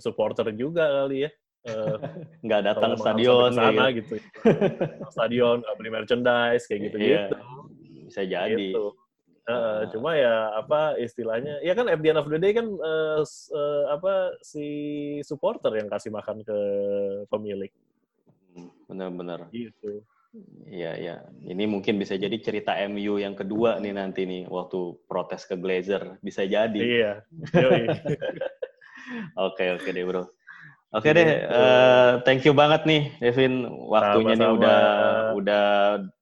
[0.00, 1.30] supporter juga kali ya.
[1.68, 2.00] Uh,
[2.48, 4.16] nggak datang stadion sana gitu.
[4.16, 4.40] gitu.
[5.12, 7.12] stadion nggak beli merchandise kayak gitu gitu.
[7.12, 7.24] Iya,
[8.08, 8.72] bisa jadi.
[8.72, 9.05] Gitu
[9.46, 13.22] Uh, cuma ya apa istilahnya ya kan at the end of the day kan uh,
[13.54, 14.66] uh, apa si
[15.22, 16.58] supporter yang kasih makan ke
[17.30, 17.70] pemilik.
[18.90, 19.46] Benar-benar.
[19.54, 20.02] Gitu.
[20.66, 21.16] Iya ya.
[21.46, 26.18] Ini mungkin bisa jadi cerita MU yang kedua nih nanti nih waktu protes ke Glazer
[26.20, 26.82] bisa jadi.
[26.82, 27.12] Iya.
[29.46, 30.26] Oke oke deh bro.
[30.94, 33.68] Oke deh, uh, thank you banget nih, Devin.
[33.90, 34.40] Waktunya Sama-sama.
[34.40, 34.82] nih udah
[35.36, 35.66] udah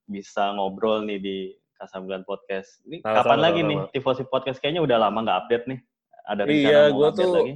[0.09, 1.39] bisa ngobrol nih di
[1.79, 2.81] Kasambilan Podcast.
[2.87, 3.70] Ini sama, kapan sama, lagi sama.
[3.70, 4.59] nih Tifosi Podcast?
[4.62, 5.79] Kayaknya udah lama nggak update nih.
[6.25, 7.55] Ada rencana iya, mau gua tuh, lagi?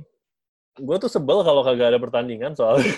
[0.79, 2.93] Gue tuh sebel kalau kagak ada pertandingan soalnya.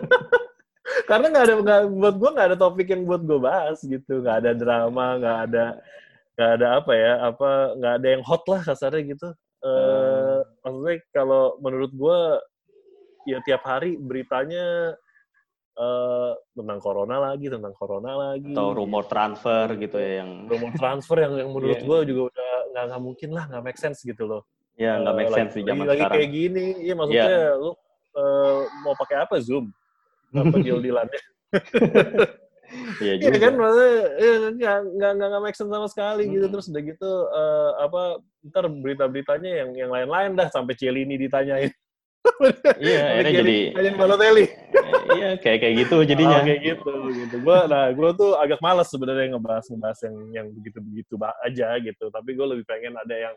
[1.08, 4.36] Karena nggak ada gak, buat gue nggak ada topik yang buat gue bahas gitu, nggak
[4.44, 5.64] ada drama, nggak ada
[6.34, 9.28] nggak ada apa ya, apa nggak ada yang hot lah kasarnya gitu.
[9.64, 12.20] Uh, maksudnya kalau menurut gue
[13.24, 14.92] ya tiap hari beritanya
[15.78, 18.54] uh, tentang corona lagi, tentang corona lagi.
[18.54, 21.86] Atau rumor transfer gitu ya yang rumor transfer yang yang menurut yeah.
[21.86, 24.42] gue juga udah nggak nggak mungkin lah, nggak make sense gitu loh.
[24.74, 26.16] Ya nggak uh, make sense lagi, di zaman lagi sekarang.
[26.18, 27.62] kayak gini, iya maksudnya yeah.
[27.62, 27.74] lu uh,
[28.82, 29.70] mau pakai apa Zoom?
[30.34, 31.22] Apa deal dealannya?
[32.98, 33.30] Iya juga.
[33.30, 36.46] Iya kan, maksudnya ya, nggak nggak nggak make sense sama sekali gitu.
[36.50, 38.02] Terus udah gitu uh, apa
[38.50, 41.70] ntar berita-beritanya yang yang lain-lain dah sampai Celini ditanyain
[42.80, 44.46] iya, akhirnya jadi Hanya Balotelli.
[45.16, 46.40] iya, kayak kayak gitu jadinya.
[46.40, 47.36] Oh, kayak gitu gitu.
[47.44, 52.04] Gua nah, gua tuh agak malas sebenarnya ngebahas ngebahas yang yang begitu-begitu aja gitu.
[52.08, 53.34] Tapi gue lebih pengen ada yang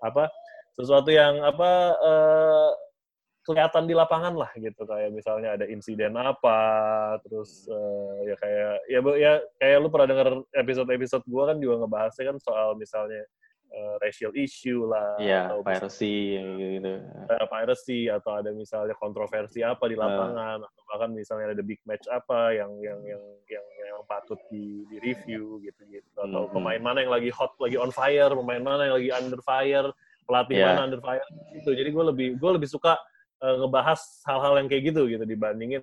[0.00, 0.32] apa?
[0.74, 1.70] Sesuatu yang apa
[2.00, 2.70] uh,
[3.44, 6.60] kelihatan di lapangan lah gitu kayak misalnya ada insiden apa
[7.24, 12.24] terus uh, ya kayak ya ya kayak lu pernah denger episode-episode gua kan juga ngebahasnya
[12.30, 13.24] kan soal misalnya
[13.70, 16.92] uh, racial issue lah yeah, atau piracy gitu
[17.30, 20.68] uh, piracy atau ada misalnya kontroversi apa di lapangan uh.
[20.68, 24.96] atau bahkan misalnya ada big match apa yang yang yang yang, yang patut di, di
[25.02, 26.54] review gitu gitu atau mm -hmm.
[26.54, 29.88] pemain mana yang lagi hot lagi on fire pemain mana yang lagi under fire
[30.26, 30.74] pelatih yeah.
[30.74, 32.98] mana under fire gitu jadi gue lebih gue lebih suka
[33.42, 35.82] uh, ngebahas hal-hal yang kayak gitu gitu dibandingin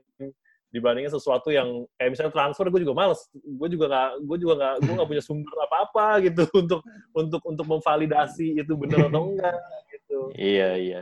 [0.68, 4.76] dibandingin sesuatu yang kayak misalnya transfer gue juga males gue juga nggak gue juga nggak
[4.84, 6.82] gue nggak punya sumber apa apa gitu untuk
[7.16, 9.58] untuk untuk memvalidasi itu benar atau enggak
[9.96, 11.02] gitu iya iya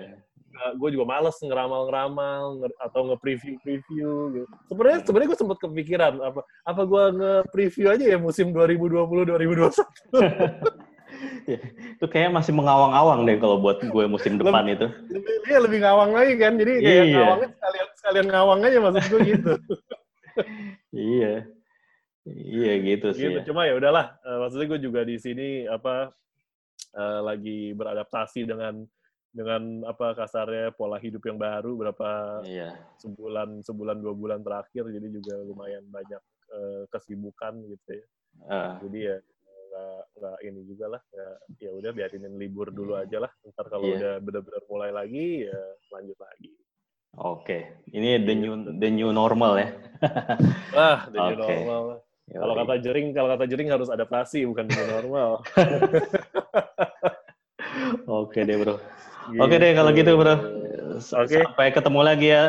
[0.80, 4.48] gue juga males ngeramal-ngeramal atau nge-preview-preview gitu.
[4.72, 9.76] Sebenarnya sebenarnya gue sempat kepikiran apa apa gue nge-preview aja ya musim 2020 2021.
[11.52, 11.60] ya,
[11.98, 14.88] itu kayak masih mengawang-awang deh kalau buat gue musim depan lebih, itu.
[15.12, 17.16] Lebih, iya lebih ngawang lagi kan, jadi kayak iya.
[17.16, 19.52] ngawangnya sekalian sekalian ngawang aja maksud gue gitu.
[21.16, 21.34] iya,
[22.28, 23.24] iya gitu sih.
[23.30, 23.40] Gitu.
[23.42, 23.46] Ya.
[23.48, 26.12] Cuma ya udahlah, uh, maksudnya gue juga di sini apa
[26.96, 28.84] uh, lagi beradaptasi dengan
[29.36, 32.72] dengan apa kasarnya pola hidup yang baru berapa iya.
[33.04, 36.24] sebulan sebulan dua bulan terakhir jadi juga lumayan banyak
[36.56, 38.06] uh, kesibukan gitu ya.
[38.48, 38.74] Uh.
[38.88, 39.18] Jadi ya
[39.76, 41.28] nggak nggak ini juga lah ya
[41.68, 43.04] ya udah biarinin libur dulu iya.
[43.04, 43.98] aja lah ntar kalau yeah.
[44.00, 45.62] udah benar-benar mulai lagi ya
[45.92, 46.52] lanjut lagi
[47.20, 47.62] oke okay.
[47.92, 49.76] ini the new the new normal ya
[50.80, 51.60] ah the new okay.
[51.68, 51.84] normal
[52.26, 55.30] kalau kata jering kalau kata jering harus adaptasi bukan the new normal
[58.08, 59.40] oke okay deh bro gitu.
[59.44, 60.36] oke okay deh kalau gitu bro
[61.04, 61.44] okay.
[61.44, 62.44] sampai ketemu lagi ya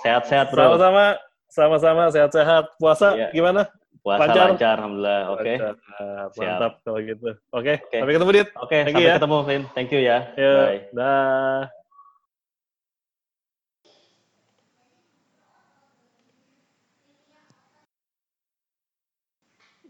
[0.00, 1.20] sehat-sehat bro sama-sama
[1.52, 3.30] sama-sama sehat-sehat puasa yeah.
[3.36, 3.68] gimana
[4.06, 5.22] Puasa lancar, lancar alhamdulillah.
[5.34, 5.42] Oke.
[5.42, 5.56] Okay.
[6.46, 7.28] Mantap kalau gitu.
[7.50, 7.74] Oke.
[7.74, 7.76] Okay.
[7.90, 7.98] Okay.
[7.98, 8.38] Sampai ketemu, Dit.
[8.38, 9.14] Oke, okay, sampai ya.
[9.18, 9.62] ketemu, Vin.
[9.74, 10.18] Thank you ya.
[10.38, 10.82] Yo, Bye.
[10.94, 11.60] Dah.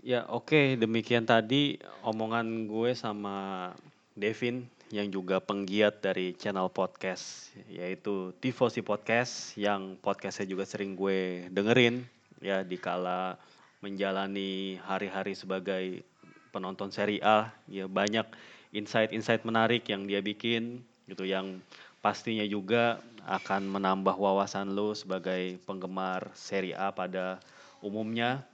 [0.00, 0.48] Ya, oke.
[0.48, 0.66] Okay.
[0.80, 3.68] Demikian tadi omongan gue sama
[4.16, 11.52] Devin yang juga penggiat dari channel podcast yaitu Tifosi Podcast yang podcastnya juga sering gue
[11.52, 12.00] dengerin
[12.40, 13.36] ya di kala
[13.84, 16.02] menjalani hari-hari sebagai
[16.50, 18.24] penonton seri A ya banyak
[18.72, 21.60] insight-insight menarik yang dia bikin gitu yang
[22.00, 27.42] pastinya juga akan menambah wawasan lo sebagai penggemar seri A pada
[27.82, 28.46] umumnya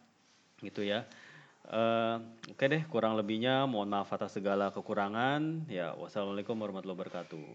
[0.64, 1.04] gitu ya.
[1.72, 2.20] Uh,
[2.52, 5.68] Oke okay deh, kurang lebihnya mohon maaf atas segala kekurangan.
[5.70, 7.46] Ya, wassalamualaikum warahmatullahi wabarakatuh.